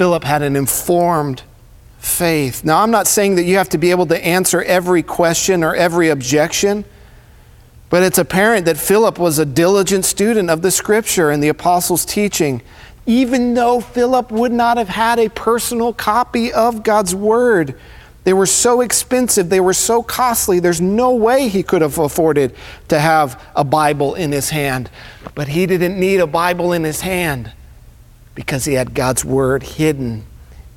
Philip 0.00 0.24
had 0.24 0.40
an 0.40 0.56
informed 0.56 1.42
faith. 1.98 2.64
Now, 2.64 2.82
I'm 2.82 2.90
not 2.90 3.06
saying 3.06 3.34
that 3.34 3.42
you 3.42 3.58
have 3.58 3.68
to 3.68 3.76
be 3.76 3.90
able 3.90 4.06
to 4.06 4.24
answer 4.24 4.62
every 4.62 5.02
question 5.02 5.62
or 5.62 5.74
every 5.74 6.08
objection, 6.08 6.86
but 7.90 8.02
it's 8.02 8.16
apparent 8.16 8.64
that 8.64 8.78
Philip 8.78 9.18
was 9.18 9.38
a 9.38 9.44
diligent 9.44 10.06
student 10.06 10.48
of 10.48 10.62
the 10.62 10.70
scripture 10.70 11.28
and 11.28 11.42
the 11.42 11.48
apostles' 11.48 12.06
teaching, 12.06 12.62
even 13.04 13.52
though 13.52 13.82
Philip 13.82 14.32
would 14.32 14.52
not 14.52 14.78
have 14.78 14.88
had 14.88 15.18
a 15.18 15.28
personal 15.28 15.92
copy 15.92 16.50
of 16.50 16.82
God's 16.82 17.14
word. 17.14 17.78
They 18.24 18.32
were 18.32 18.46
so 18.46 18.80
expensive, 18.80 19.50
they 19.50 19.60
were 19.60 19.74
so 19.74 20.02
costly, 20.02 20.60
there's 20.60 20.80
no 20.80 21.14
way 21.14 21.48
he 21.48 21.62
could 21.62 21.82
have 21.82 21.98
afforded 21.98 22.54
to 22.88 22.98
have 22.98 23.38
a 23.54 23.64
Bible 23.64 24.14
in 24.14 24.32
his 24.32 24.48
hand. 24.48 24.88
But 25.34 25.48
he 25.48 25.66
didn't 25.66 26.00
need 26.00 26.20
a 26.20 26.26
Bible 26.26 26.72
in 26.72 26.84
his 26.84 27.02
hand 27.02 27.52
because 28.34 28.64
he 28.64 28.74
had 28.74 28.94
God's 28.94 29.24
word 29.24 29.62
hidden 29.62 30.24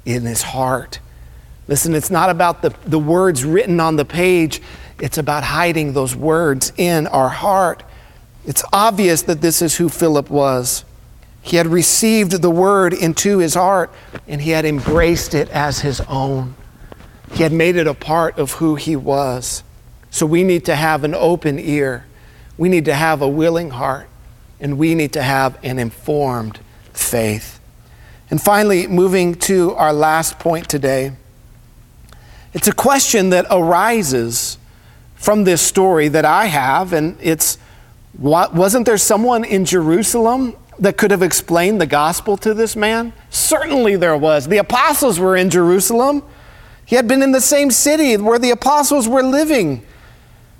in 0.06 0.24
his 0.24 0.42
heart. 0.42 1.00
Listen, 1.68 1.96
it's 1.96 2.12
not 2.12 2.30
about 2.30 2.62
the, 2.62 2.74
the 2.86 3.00
words 3.00 3.46
written 3.46 3.80
on 3.80 3.96
the 3.96 4.06
page, 4.06 4.62
it's 5.00 5.18
about 5.18 5.44
hiding 5.44 5.94
those 5.94 6.16
words 6.16 6.72
in 6.78 7.08
our 7.08 7.30
heart. 7.30 7.84
It's 8.46 8.64
obvious 8.74 9.22
that 9.24 9.42
this 9.42 9.62
is 9.62 9.78
who 9.78 9.90
Philip 9.90 10.30
was. 10.30 10.84
He 11.42 11.58
had 11.58 11.68
received 11.68 12.42
the 12.42 12.50
word 12.50 12.94
into 12.94 13.40
his 13.40 13.54
heart 13.54 13.92
and 14.28 14.42
he 14.42 14.52
had 14.52 14.66
embraced 14.66 15.34
it 15.34 15.50
as 15.50 15.80
his 15.80 16.02
own. 16.02 16.56
He 17.34 17.44
had 17.44 17.52
made 17.52 17.76
it 17.76 17.88
a 17.88 17.94
part 17.94 18.38
of 18.38 18.54
who 18.54 18.76
he 18.76 18.96
was. 18.96 19.64
So 20.10 20.26
we 20.26 20.44
need 20.44 20.66
to 20.66 20.76
have 20.76 21.04
an 21.04 21.16
open 21.16 21.60
ear. 21.60 22.06
We 22.58 22.70
need 22.70 22.86
to 22.86 22.94
have 22.94 23.22
a 23.22 23.28
willing 23.28 23.72
heart. 23.72 24.08
And 24.60 24.78
we 24.78 24.96
need 24.96 25.12
to 25.14 25.22
have 25.22 25.58
an 25.64 25.80
informed 25.80 26.60
faith. 26.94 27.60
And 28.30 28.42
finally, 28.42 28.88
moving 28.88 29.36
to 29.36 29.74
our 29.74 29.94
last 29.94 30.40
point 30.40 30.70
today, 30.70 31.12
it's 32.54 32.68
a 32.68 32.74
question 32.74 33.30
that 33.32 33.46
arises 33.52 34.58
from 35.16 35.44
this 35.44 35.62
story 35.62 36.08
that 36.08 36.26
I 36.26 36.46
have, 36.46 36.94
and 36.94 37.18
it's 37.22 37.58
wasn't 38.20 38.86
there 38.86 38.98
someone 38.98 39.44
in 39.44 39.66
Jerusalem 39.66 40.56
that 40.80 40.98
could 40.98 41.12
have 41.12 41.24
explained 41.24 41.82
the 41.82 41.88
gospel 41.88 42.38
to 42.38 42.54
this 42.54 42.76
man? 42.76 43.14
Certainly 43.30 43.96
there 43.98 44.18
was. 44.18 44.48
The 44.48 44.58
apostles 44.58 45.20
were 45.20 45.36
in 45.36 45.50
Jerusalem. 45.50 46.24
He 46.86 46.96
had 46.96 47.08
been 47.08 47.24
in 47.24 47.32
the 47.32 47.42
same 47.42 47.72
city 47.72 48.18
where 48.18 48.38
the 48.38 48.52
apostles 48.52 49.08
were 49.08 49.24
living. 49.24 49.86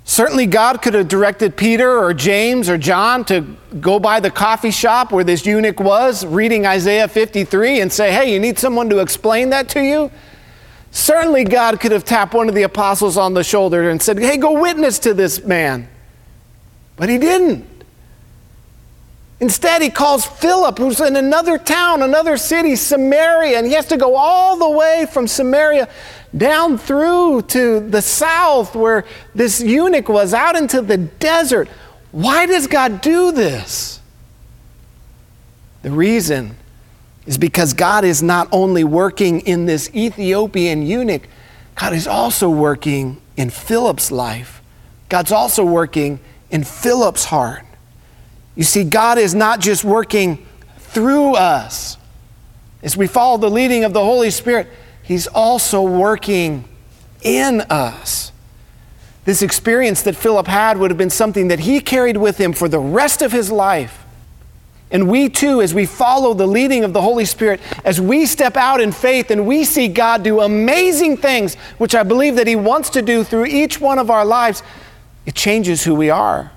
Certainly, 0.06 0.46
God 0.46 0.82
could 0.82 0.92
have 0.92 1.08
directed 1.08 1.56
Peter 1.56 1.98
or 1.98 2.12
James 2.12 2.68
or 2.68 2.76
John 2.76 3.24
to 3.24 3.56
go 3.80 3.98
by 3.98 4.20
the 4.20 4.30
coffee 4.30 4.70
shop 4.70 5.12
where 5.12 5.24
this 5.24 5.46
eunuch 5.46 5.80
was 5.80 6.26
reading 6.26 6.66
Isaiah 6.66 7.08
53 7.08 7.80
and 7.80 7.90
say, 7.90 8.12
Hey, 8.12 8.32
you 8.32 8.38
need 8.38 8.58
someone 8.58 8.90
to 8.90 8.98
explain 8.98 9.50
that 9.50 9.70
to 9.70 9.80
you? 9.82 10.10
Certainly, 10.90 11.44
God 11.44 11.80
could 11.80 11.90
have 11.90 12.04
tapped 12.04 12.34
one 12.34 12.50
of 12.50 12.54
the 12.54 12.64
apostles 12.64 13.16
on 13.16 13.32
the 13.32 13.42
shoulder 13.42 13.88
and 13.88 14.00
said, 14.00 14.18
Hey, 14.18 14.36
go 14.36 14.60
witness 14.60 14.98
to 15.00 15.14
this 15.14 15.42
man. 15.42 15.88
But 16.96 17.08
he 17.08 17.16
didn't. 17.16 17.66
Instead, 19.40 19.82
he 19.82 19.90
calls 19.90 20.24
Philip, 20.24 20.78
who's 20.78 21.00
in 21.00 21.16
another 21.16 21.58
town, 21.58 22.02
another 22.02 22.36
city, 22.36 22.76
Samaria, 22.76 23.58
and 23.58 23.66
he 23.66 23.72
has 23.72 23.86
to 23.86 23.96
go 23.96 24.16
all 24.16 24.58
the 24.58 24.70
way 24.70 25.06
from 25.10 25.26
Samaria 25.26 25.88
down 26.36 26.78
through 26.78 27.42
to 27.42 27.80
the 27.80 28.02
south 28.02 28.74
where 28.74 29.04
this 29.34 29.60
eunuch 29.60 30.08
was, 30.08 30.34
out 30.34 30.56
into 30.56 30.82
the 30.82 30.96
desert. 30.96 31.68
Why 32.10 32.46
does 32.46 32.66
God 32.66 33.00
do 33.00 33.32
this? 33.32 34.00
The 35.82 35.90
reason 35.90 36.56
is 37.26 37.38
because 37.38 37.72
God 37.72 38.04
is 38.04 38.22
not 38.22 38.48
only 38.52 38.84
working 38.84 39.40
in 39.40 39.66
this 39.66 39.94
Ethiopian 39.94 40.86
eunuch, 40.86 41.22
God 41.74 41.92
is 41.92 42.06
also 42.06 42.48
working 42.48 43.20
in 43.36 43.50
Philip's 43.50 44.10
life. 44.10 44.62
God's 45.08 45.32
also 45.32 45.64
working 45.64 46.20
in 46.50 46.64
Philip's 46.64 47.24
heart. 47.24 47.64
You 48.54 48.64
see, 48.64 48.84
God 48.84 49.18
is 49.18 49.34
not 49.34 49.60
just 49.60 49.84
working 49.84 50.46
through 50.78 51.34
us. 51.34 51.96
As 52.82 52.96
we 52.96 53.06
follow 53.06 53.38
the 53.38 53.50
leading 53.50 53.84
of 53.84 53.92
the 53.92 54.04
Holy 54.04 54.30
Spirit, 54.30 54.68
He's 55.04 55.26
also 55.26 55.82
working 55.82 56.64
in 57.22 57.60
us. 57.62 58.32
This 59.26 59.42
experience 59.42 60.02
that 60.02 60.16
Philip 60.16 60.46
had 60.46 60.78
would 60.78 60.90
have 60.90 60.98
been 60.98 61.10
something 61.10 61.48
that 61.48 61.60
he 61.60 61.80
carried 61.80 62.16
with 62.16 62.38
him 62.38 62.52
for 62.52 62.68
the 62.68 62.78
rest 62.78 63.22
of 63.22 63.30
his 63.30 63.52
life. 63.52 64.04
And 64.90 65.08
we 65.08 65.28
too, 65.28 65.60
as 65.60 65.74
we 65.74 65.86
follow 65.86 66.34
the 66.34 66.46
leading 66.46 66.84
of 66.84 66.92
the 66.92 67.02
Holy 67.02 67.24
Spirit, 67.24 67.60
as 67.84 68.00
we 68.00 68.26
step 68.26 68.56
out 68.56 68.80
in 68.80 68.92
faith 68.92 69.30
and 69.30 69.46
we 69.46 69.64
see 69.64 69.88
God 69.88 70.22
do 70.22 70.40
amazing 70.40 71.16
things, 71.16 71.56
which 71.78 71.94
I 71.94 72.02
believe 72.02 72.36
that 72.36 72.46
He 72.46 72.54
wants 72.54 72.90
to 72.90 73.02
do 73.02 73.24
through 73.24 73.46
each 73.46 73.80
one 73.80 73.98
of 73.98 74.08
our 74.08 74.24
lives, 74.24 74.62
it 75.26 75.34
changes 75.34 75.82
who 75.84 75.94
we 75.94 76.10
are. 76.10 76.52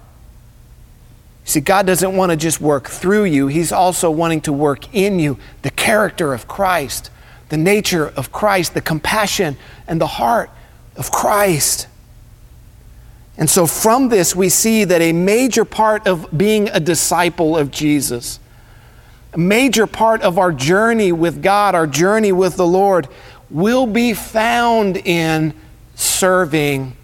See, 1.45 1.61
God 1.61 1.87
doesn't 1.87 2.15
want 2.15 2.31
to 2.31 2.35
just 2.35 2.61
work 2.61 2.89
through 2.89 3.23
you, 3.23 3.47
He's 3.47 3.71
also 3.71 4.11
wanting 4.11 4.41
to 4.41 4.53
work 4.53 4.93
in 4.93 5.19
you 5.19 5.39
the 5.63 5.71
character 5.71 6.33
of 6.33 6.47
Christ 6.47 7.09
the 7.49 7.57
nature 7.57 8.07
of 8.07 8.31
Christ, 8.31 8.73
the 8.73 8.81
compassion 8.81 9.57
and 9.87 10.01
the 10.01 10.07
heart 10.07 10.49
of 10.95 11.11
Christ. 11.11 11.87
And 13.37 13.49
so, 13.49 13.67
from 13.67 14.09
this, 14.09 14.35
we 14.35 14.49
see 14.49 14.83
that 14.83 15.01
a 15.01 15.13
major 15.13 15.63
part 15.63 16.07
of 16.07 16.35
being 16.35 16.69
a 16.69 16.79
disciple 16.79 17.55
of 17.55 17.69
Jesus, 17.71 18.39
a 19.33 19.37
major 19.37 19.85
part 19.85 20.21
of 20.21 20.39
our 20.39 20.51
journey 20.51 21.11
with 21.11 21.43
God, 21.43 21.75
our 21.75 21.87
journey 21.87 22.31
with 22.31 22.55
the 22.57 22.65
Lord, 22.65 23.07
will 23.49 23.85
be 23.85 24.13
found 24.13 24.97
in 24.97 25.53
serving 25.95 26.95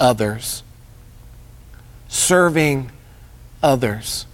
others. 0.00 0.62
serving 2.08 2.90
others. 3.62 4.26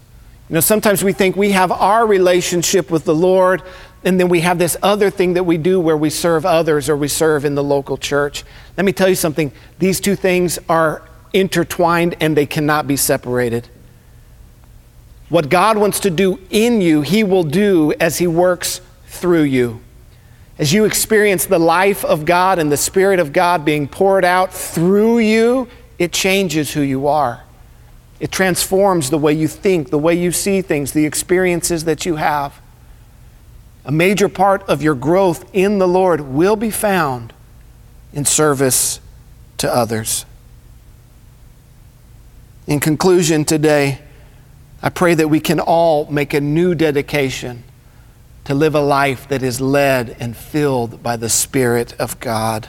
You 0.48 0.54
know, 0.54 0.60
sometimes 0.60 1.02
we 1.02 1.12
think 1.12 1.36
we 1.36 1.50
have 1.52 1.72
our 1.72 2.06
relationship 2.06 2.90
with 2.90 3.04
the 3.04 3.14
Lord, 3.14 3.62
and 4.04 4.20
then 4.20 4.28
we 4.28 4.40
have 4.40 4.58
this 4.58 4.76
other 4.82 5.10
thing 5.10 5.34
that 5.34 5.44
we 5.44 5.56
do 5.56 5.80
where 5.80 5.96
we 5.96 6.10
serve 6.10 6.44
others 6.44 6.88
or 6.88 6.96
we 6.96 7.08
serve 7.08 7.44
in 7.44 7.54
the 7.54 7.64
local 7.64 7.96
church. 7.96 8.44
Let 8.76 8.84
me 8.84 8.92
tell 8.92 9.08
you 9.08 9.14
something 9.14 9.50
these 9.78 9.98
two 9.98 10.14
things 10.14 10.58
are 10.68 11.08
intertwined 11.32 12.16
and 12.20 12.36
they 12.36 12.46
cannot 12.46 12.86
be 12.86 12.96
separated. 12.96 13.68
What 15.30 15.48
God 15.48 15.78
wants 15.78 16.00
to 16.00 16.10
do 16.10 16.38
in 16.50 16.82
you, 16.82 17.00
He 17.00 17.24
will 17.24 17.44
do 17.44 17.94
as 17.98 18.18
He 18.18 18.26
works 18.26 18.82
through 19.06 19.44
you. 19.44 19.80
As 20.58 20.72
you 20.72 20.84
experience 20.84 21.46
the 21.46 21.58
life 21.58 22.04
of 22.04 22.26
God 22.26 22.58
and 22.58 22.70
the 22.70 22.76
Spirit 22.76 23.18
of 23.18 23.32
God 23.32 23.64
being 23.64 23.88
poured 23.88 24.24
out 24.24 24.52
through 24.52 25.18
you, 25.18 25.66
it 25.98 26.12
changes 26.12 26.74
who 26.74 26.82
you 26.82 27.06
are. 27.06 27.42
It 28.20 28.30
transforms 28.30 29.10
the 29.10 29.18
way 29.18 29.32
you 29.32 29.48
think, 29.48 29.90
the 29.90 29.98
way 29.98 30.14
you 30.14 30.30
see 30.30 30.62
things, 30.62 30.92
the 30.92 31.06
experiences 31.06 31.84
that 31.84 32.06
you 32.06 32.16
have. 32.16 32.60
A 33.84 33.92
major 33.92 34.28
part 34.28 34.62
of 34.62 34.82
your 34.82 34.94
growth 34.94 35.44
in 35.52 35.78
the 35.78 35.88
Lord 35.88 36.20
will 36.20 36.56
be 36.56 36.70
found 36.70 37.32
in 38.12 38.24
service 38.24 39.00
to 39.58 39.72
others. 39.72 40.24
In 42.66 42.80
conclusion, 42.80 43.44
today, 43.44 44.00
I 44.82 44.88
pray 44.88 45.14
that 45.14 45.28
we 45.28 45.40
can 45.40 45.60
all 45.60 46.06
make 46.06 46.32
a 46.32 46.40
new 46.40 46.74
dedication 46.74 47.64
to 48.44 48.54
live 48.54 48.74
a 48.74 48.80
life 48.80 49.28
that 49.28 49.42
is 49.42 49.60
led 49.60 50.16
and 50.20 50.36
filled 50.36 51.02
by 51.02 51.16
the 51.16 51.28
Spirit 51.28 51.94
of 51.98 52.20
God. 52.20 52.68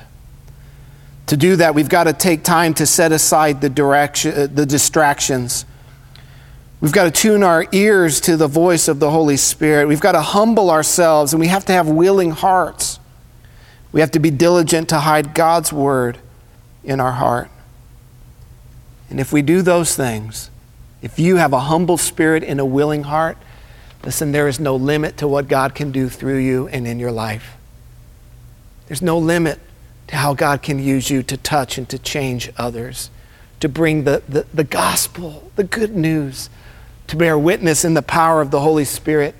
To 1.27 1.37
do 1.37 1.55
that, 1.57 1.75
we've 1.75 1.89
got 1.89 2.05
to 2.05 2.13
take 2.13 2.43
time 2.43 2.73
to 2.75 2.85
set 2.85 3.11
aside 3.11 3.61
the, 3.61 3.69
direction, 3.69 4.33
uh, 4.33 4.47
the 4.47 4.65
distractions. 4.65 5.65
We've 6.81 6.91
got 6.91 7.05
to 7.05 7.11
tune 7.11 7.41
our 7.41 7.65
ears 7.71 8.19
to 8.21 8.37
the 8.37 8.47
voice 8.47 8.87
of 8.87 8.99
the 8.99 9.09
Holy 9.09 9.37
Spirit. 9.37 9.87
We've 9.87 10.01
got 10.01 10.11
to 10.11 10.21
humble 10.21 10.69
ourselves, 10.69 11.33
and 11.33 11.39
we 11.39 11.47
have 11.47 11.65
to 11.65 11.73
have 11.73 11.87
willing 11.87 12.31
hearts. 12.31 12.99
We 13.91 14.01
have 14.01 14.11
to 14.11 14.19
be 14.19 14.29
diligent 14.29 14.89
to 14.89 14.99
hide 14.99 15.33
God's 15.33 15.71
word 15.71 16.19
in 16.83 16.99
our 16.99 17.13
heart. 17.13 17.49
And 19.09 19.19
if 19.19 19.31
we 19.31 19.41
do 19.41 19.61
those 19.61 19.95
things, 19.95 20.49
if 21.01 21.17
you 21.17 21.37
have 21.37 21.53
a 21.53 21.61
humble 21.61 21.97
spirit 21.97 22.43
and 22.43 22.59
a 22.59 22.65
willing 22.65 23.03
heart, 23.03 23.37
listen, 24.03 24.31
there 24.31 24.47
is 24.47 24.59
no 24.59 24.75
limit 24.75 25.17
to 25.17 25.27
what 25.27 25.47
God 25.47 25.75
can 25.75 25.91
do 25.91 26.09
through 26.09 26.39
you 26.39 26.67
and 26.67 26.85
in 26.85 26.99
your 26.99 27.11
life. 27.11 27.55
There's 28.87 29.01
no 29.01 29.17
limit 29.17 29.59
to 30.07 30.17
how 30.17 30.33
God 30.33 30.61
can 30.61 30.77
use 30.79 31.09
you 31.09 31.23
to 31.23 31.37
touch 31.37 31.77
and 31.77 31.87
to 31.89 31.97
change 31.97 32.51
others, 32.57 33.09
to 33.59 33.69
bring 33.69 34.03
the, 34.03 34.21
the, 34.27 34.45
the 34.53 34.63
gospel, 34.63 35.51
the 35.55 35.63
good 35.63 35.95
news, 35.95 36.49
to 37.07 37.15
bear 37.15 37.37
witness 37.37 37.85
in 37.85 37.93
the 37.93 38.01
power 38.01 38.41
of 38.41 38.51
the 38.51 38.61
Holy 38.61 38.85
Spirit 38.85 39.35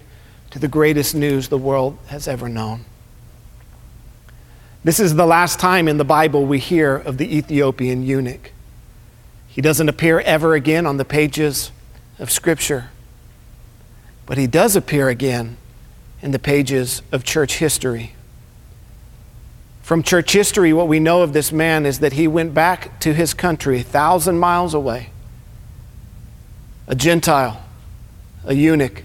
to 0.52 0.60
the 0.60 0.68
greatest 0.68 1.16
news 1.16 1.48
the 1.48 1.58
world 1.58 1.98
has 2.08 2.28
ever 2.28 2.48
known. 2.48 2.86
This 4.84 5.00
is 5.00 5.16
the 5.16 5.26
last 5.26 5.60
time 5.60 5.88
in 5.88 5.98
the 5.98 6.06
Bible 6.06 6.46
we 6.46 6.60
hear 6.60 6.96
of 6.96 7.18
the 7.18 7.38
Ethiopian 7.38 8.04
eunuch. 8.04 8.52
He 9.48 9.62
doesn't 9.62 9.90
appear 9.90 10.20
ever 10.20 10.54
again 10.54 10.86
on 10.86 10.98
the 10.98 11.06
pages 11.06 11.72
of 12.20 12.30
Scripture, 12.30 12.90
but 14.26 14.38
he 14.38 14.48
does 14.48 14.76
appear 14.76 15.10
again 15.10 15.58
in 16.22 16.32
the 16.32 16.40
pages 16.40 17.02
of 17.12 17.24
church 17.24 17.58
history. 17.58 18.14
From 19.82 20.04
church 20.04 20.34
history, 20.34 20.74
what 20.74 20.88
we 20.88 21.00
know 21.00 21.22
of 21.22 21.34
this 21.34 21.52
man 21.52 21.86
is 21.86 22.00
that 22.00 22.14
he 22.14 22.28
went 22.28 22.54
back 22.54 23.00
to 23.02 23.14
his 23.14 23.34
country, 23.34 23.80
a 23.80 23.84
thousand 23.84 24.40
miles 24.40 24.74
away. 24.74 25.10
A 26.88 26.96
Gentile, 26.96 27.64
a 28.44 28.54
eunuch. 28.54 29.04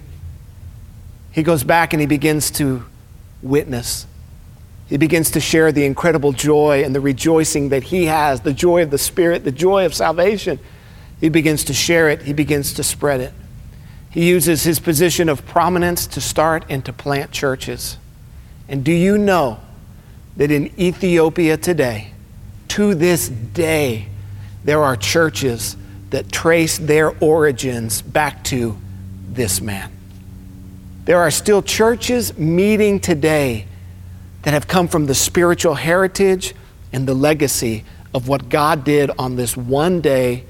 He 1.32 1.42
goes 1.42 1.64
back 1.64 1.92
and 1.92 2.00
he 2.00 2.06
begins 2.06 2.50
to 2.52 2.84
witness. 3.42 4.06
He 4.88 4.96
begins 4.96 5.30
to 5.30 5.40
share 5.40 5.70
the 5.70 5.84
incredible 5.84 6.32
joy 6.32 6.82
and 6.84 6.94
the 6.94 7.00
rejoicing 7.00 7.68
that 7.68 7.84
he 7.84 8.06
has, 8.06 8.40
the 8.40 8.52
joy 8.52 8.82
of 8.82 8.90
the 8.90 8.98
Spirit, 8.98 9.44
the 9.44 9.52
joy 9.52 9.86
of 9.86 9.94
salvation. 9.94 10.58
He 11.20 11.28
begins 11.28 11.64
to 11.64 11.74
share 11.74 12.08
it, 12.08 12.22
he 12.22 12.32
begins 12.32 12.74
to 12.74 12.82
spread 12.82 13.20
it. 13.20 13.32
He 14.10 14.28
uses 14.28 14.64
his 14.64 14.80
position 14.80 15.28
of 15.28 15.46
prominence 15.46 16.06
to 16.08 16.20
start 16.20 16.64
and 16.68 16.84
to 16.84 16.92
plant 16.92 17.30
churches. 17.30 17.96
And 18.68 18.82
do 18.82 18.92
you 18.92 19.16
know 19.16 19.60
that 20.36 20.50
in 20.50 20.78
Ethiopia 20.78 21.56
today, 21.56 22.12
to 22.68 22.94
this 22.94 23.28
day, 23.28 24.08
there 24.64 24.82
are 24.82 24.96
churches 24.96 25.76
that 26.11 26.31
trace 26.31 26.79
their 26.79 27.16
origins 27.20 28.03
back 28.03 28.44
to 28.44 28.77
this 29.29 29.61
man. 29.61 29.90
There 31.05 31.18
are 31.18 31.31
still 31.31 31.62
churches 31.62 32.37
meeting 32.37 33.01
today 33.01 33.66
that 34.42 34.53
have 34.53 34.68
come 34.68 34.88
from 34.88 35.07
the 35.07 35.14
spiritual 35.14 35.75
heritage 35.75 36.55
and 36.92 37.07
the 37.07 37.14
legacy 37.14 37.85
of 38.12 38.29
what 38.29 38.49
God 38.49 38.85
did 38.85 39.11
on 39.18 39.37
this 39.37 39.57
one 39.57 40.01
day 40.01 40.44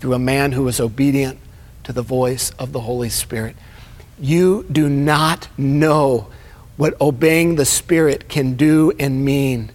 through 0.00 0.14
a 0.14 0.18
man 0.18 0.52
who 0.52 0.64
was 0.64 0.80
obedient 0.80 1.38
to 1.84 1.92
the 1.92 2.02
voice 2.02 2.50
of 2.58 2.72
the 2.72 2.80
Holy 2.80 3.10
Spirit. 3.10 3.56
You 4.18 4.64
do 4.70 4.88
not 4.88 5.48
know 5.58 6.28
what 6.76 6.98
obeying 7.00 7.56
the 7.56 7.64
Spirit 7.64 8.28
can 8.28 8.54
do 8.54 8.92
and 8.98 9.24
mean 9.24 9.70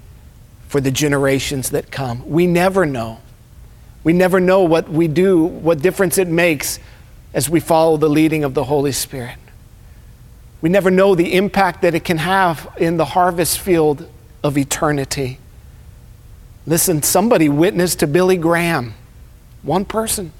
for 0.67 0.81
the 0.81 0.91
generations 0.91 1.69
that 1.69 1.91
come. 1.91 2.27
We 2.27 2.47
never 2.47 2.85
know. 2.85 3.19
We 4.05 4.13
never 4.13 4.39
know 4.39 4.61
what 4.61 4.87
we 4.87 5.09
do, 5.09 5.43
what 5.43 5.81
difference 5.81 6.17
it 6.19 6.29
makes 6.29 6.79
as 7.33 7.49
we 7.49 7.59
follow 7.59 7.97
the 7.97 8.07
leading 8.07 8.43
of 8.43 8.53
the 8.53 8.63
Holy 8.63 8.91
Spirit. 8.93 9.35
We 10.61 10.69
never 10.69 10.89
know 10.89 11.15
the 11.15 11.33
impact 11.33 11.81
that 11.81 11.95
it 11.95 12.05
can 12.05 12.19
have 12.19 12.71
in 12.77 12.97
the 12.97 13.05
harvest 13.05 13.59
field 13.59 14.07
of 14.43 14.57
eternity. 14.57 15.39
Listen, 16.67 17.01
somebody 17.01 17.49
witnessed 17.49 17.99
to 17.99 18.07
Billy 18.07 18.37
Graham, 18.37 18.93
one 19.63 19.85
person. 19.85 20.31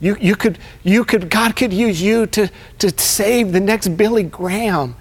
You, 0.00 0.16
you 0.18 0.36
could, 0.36 0.58
you 0.82 1.04
could, 1.04 1.28
God 1.30 1.54
could 1.54 1.72
use 1.72 2.00
you 2.00 2.26
to, 2.28 2.50
to 2.78 2.98
save 2.98 3.52
the 3.52 3.60
next 3.60 3.88
Billy 3.90 4.22
Graham 4.22 4.96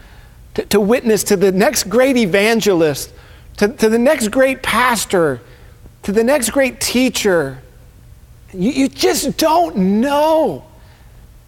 to, 0.56 0.66
to 0.66 0.82
witness 0.82 1.24
to 1.26 1.38
the 1.38 1.52
next 1.54 1.86
great 1.86 2.18
evangelist, 2.18 3.14
to, 3.58 3.70
to 3.70 3.90
the 3.90 4.00
next 4.00 4.30
great 4.30 4.62
pastor, 4.62 5.40
to 6.06 6.12
the 6.12 6.24
next 6.24 6.52
great 6.52 6.80
teacher. 6.80 7.58
You, 8.54 8.70
you 8.70 8.88
just 8.88 9.38
don't 9.38 9.76
know 9.76 10.64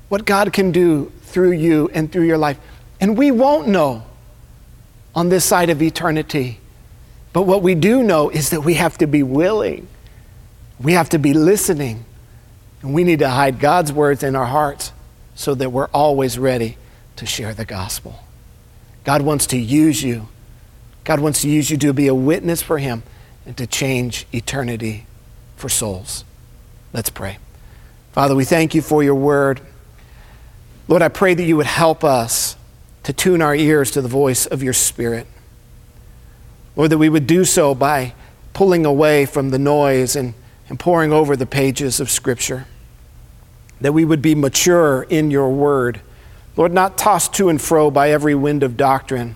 what 0.10 0.26
God 0.26 0.52
can 0.52 0.72
do 0.72 1.12
through 1.22 1.52
you 1.52 1.92
and 1.94 2.12
through 2.12 2.24
your 2.24 2.40
life. 2.40 2.58
And 3.00 3.16
we 3.16 3.30
won't 3.30 3.68
know 3.68 4.04
on 5.14 5.30
this 5.30 5.46
side 5.46 5.70
of 5.70 5.84
eternity. 5.84 6.60
But 7.34 7.44
what 7.44 7.62
we 7.62 7.76
do 7.76 8.02
know 8.02 8.32
is 8.32 8.50
that 8.50 8.62
we 8.62 8.74
have 8.74 8.98
to 8.98 9.06
be 9.06 9.22
willing, 9.22 9.88
we 10.80 10.94
have 10.94 11.10
to 11.10 11.20
be 11.20 11.36
listening, 11.36 12.04
and 12.82 12.96
we 12.96 13.04
need 13.04 13.20
to 13.20 13.30
hide 13.30 13.60
God's 13.60 13.94
words 13.94 14.24
in 14.24 14.36
our 14.36 14.46
hearts 14.46 14.92
so 15.36 15.54
that 15.54 15.70
we're 15.70 15.90
always 15.94 16.40
ready 16.40 16.78
to 17.18 17.28
share 17.28 17.54
the 17.54 17.66
gospel. 17.66 18.24
God 19.04 19.22
wants 19.22 19.46
to 19.48 19.58
use 19.58 20.02
you. 20.02 20.30
God 21.04 21.20
wants 21.20 21.42
to 21.42 21.50
use 21.50 21.70
you 21.70 21.78
to 21.78 21.94
be 21.94 22.08
a 22.08 22.16
witness 22.16 22.64
for 22.64 22.80
Him 22.80 23.04
and 23.48 23.58
to 23.58 23.66
change 23.66 24.28
eternity 24.32 25.08
for 25.56 25.70
souls. 25.70 26.24
Let's 26.94 27.10
pray. 27.10 27.40
Father, 28.12 28.36
we 28.36 28.46
thank 28.46 28.76
you 28.76 28.84
for 28.84 29.02
your 29.02 29.16
word. 29.16 29.62
Lord, 30.88 31.02
I 31.02 31.08
pray 31.08 31.34
that 31.34 31.44
you 31.44 31.58
would 31.58 31.66
help 31.66 32.04
us 32.04 32.56
to 33.04 33.14
tune 33.14 33.42
our 33.42 33.56
ears 33.56 33.90
to 33.92 34.02
the 34.02 34.08
voice 34.08 34.46
of 34.46 34.62
your 34.62 34.74
Spirit. 34.74 35.26
Lord, 36.76 36.92
that 36.92 37.00
we 37.00 37.10
would 37.10 37.26
do 37.26 37.44
so 37.44 37.74
by 37.74 38.14
pulling 38.54 38.86
away 38.86 39.26
from 39.26 39.50
the 39.50 39.60
noise 39.60 40.16
and, 40.16 40.36
and 40.70 40.80
poring 40.80 41.12
over 41.12 41.36
the 41.36 41.46
pages 41.48 42.00
of 42.00 42.12
Scripture. 42.12 42.68
That 43.82 43.94
we 43.94 44.06
would 44.06 44.22
be 44.22 44.36
mature 44.36 45.04
in 45.04 45.32
your 45.32 45.50
word 45.50 46.02
Lord, 46.58 46.74
not 46.74 46.98
tossed 46.98 47.36
to 47.36 47.50
and 47.50 47.62
fro 47.62 47.92
by 47.92 48.10
every 48.10 48.34
wind 48.34 48.64
of 48.64 48.76
doctrine, 48.76 49.36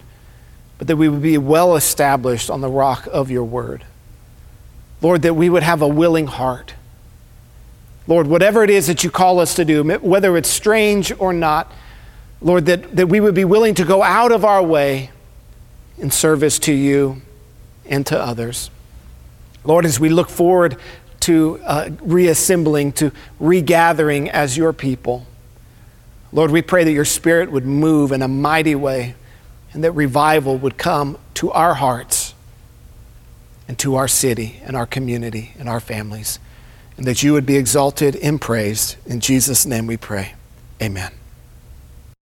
but 0.80 0.88
that 0.88 0.98
we 0.98 1.08
would 1.08 1.22
be 1.22 1.38
well 1.38 1.76
established 1.76 2.50
on 2.50 2.62
the 2.62 2.70
rock 2.70 3.08
of 3.14 3.30
your 3.30 3.44
word. 3.44 3.86
Lord, 5.02 5.24
that 5.24 5.34
we 5.34 5.50
would 5.50 5.64
have 5.64 5.82
a 5.82 5.88
willing 5.88 6.28
heart. 6.28 6.76
Lord, 8.08 8.28
whatever 8.28 8.64
it 8.64 8.70
is 8.70 8.88
that 8.88 9.04
you 9.04 9.10
call 9.10 9.40
us 9.40 9.56
to 9.56 9.66
do, 9.66 9.84
whether 9.84 10.38
it's 10.38 10.50
strange 10.50 11.12
or 11.18 11.34
not, 11.34 11.72
Lord, 12.42 12.66
that, 12.66 12.96
that 12.96 13.08
we 13.08 13.20
would 13.20 13.36
be 13.36 13.46
willing 13.46 13.76
to 13.76 13.86
go 13.86 14.02
out 14.02 14.32
of 14.32 14.44
our 14.44 14.64
way 14.64 15.12
in 15.98 16.10
service 16.10 16.58
to 16.60 16.74
you 16.74 17.22
and 17.86 18.06
to 18.08 18.20
others. 18.20 18.70
Lord, 19.64 19.86
as 19.86 20.00
we 20.00 20.10
look 20.10 20.30
forward 20.30 20.78
to 21.22 21.60
uh, 21.64 21.90
reassembling, 22.02 22.94
to 22.94 23.12
regathering 23.40 24.30
as 24.30 24.58
your 24.58 24.74
people, 24.74 25.28
Lord, 26.34 26.50
we 26.50 26.62
pray 26.62 26.84
that 26.84 26.92
your 26.92 27.06
Spirit 27.06 27.52
would 27.52 27.66
move 27.66 28.12
in 28.12 28.22
a 28.22 28.28
mighty 28.28 28.74
way 28.74 29.16
and 29.74 29.84
that 29.84 29.92
revival 29.92 30.58
would 30.58 30.78
come 30.78 31.18
to 31.36 31.52
our 31.52 31.76
hearts 31.76 32.34
and 33.68 33.78
to 33.80 33.96
our 33.96 34.08
city 34.08 34.62
and 34.64 34.76
our 34.76 34.86
community 34.86 35.54
and 35.58 35.70
our 35.70 35.80
families. 35.80 36.40
and 36.98 37.08
that 37.08 37.24
you 37.24 37.34
would 37.34 37.46
be 37.46 37.58
exalted 37.58 38.16
and 38.18 38.40
praised. 38.40 38.96
In 39.08 39.22
Jesus' 39.22 39.66
name 39.66 39.88
we 39.88 39.98
pray. 39.98 40.36
Amen. 40.80 41.21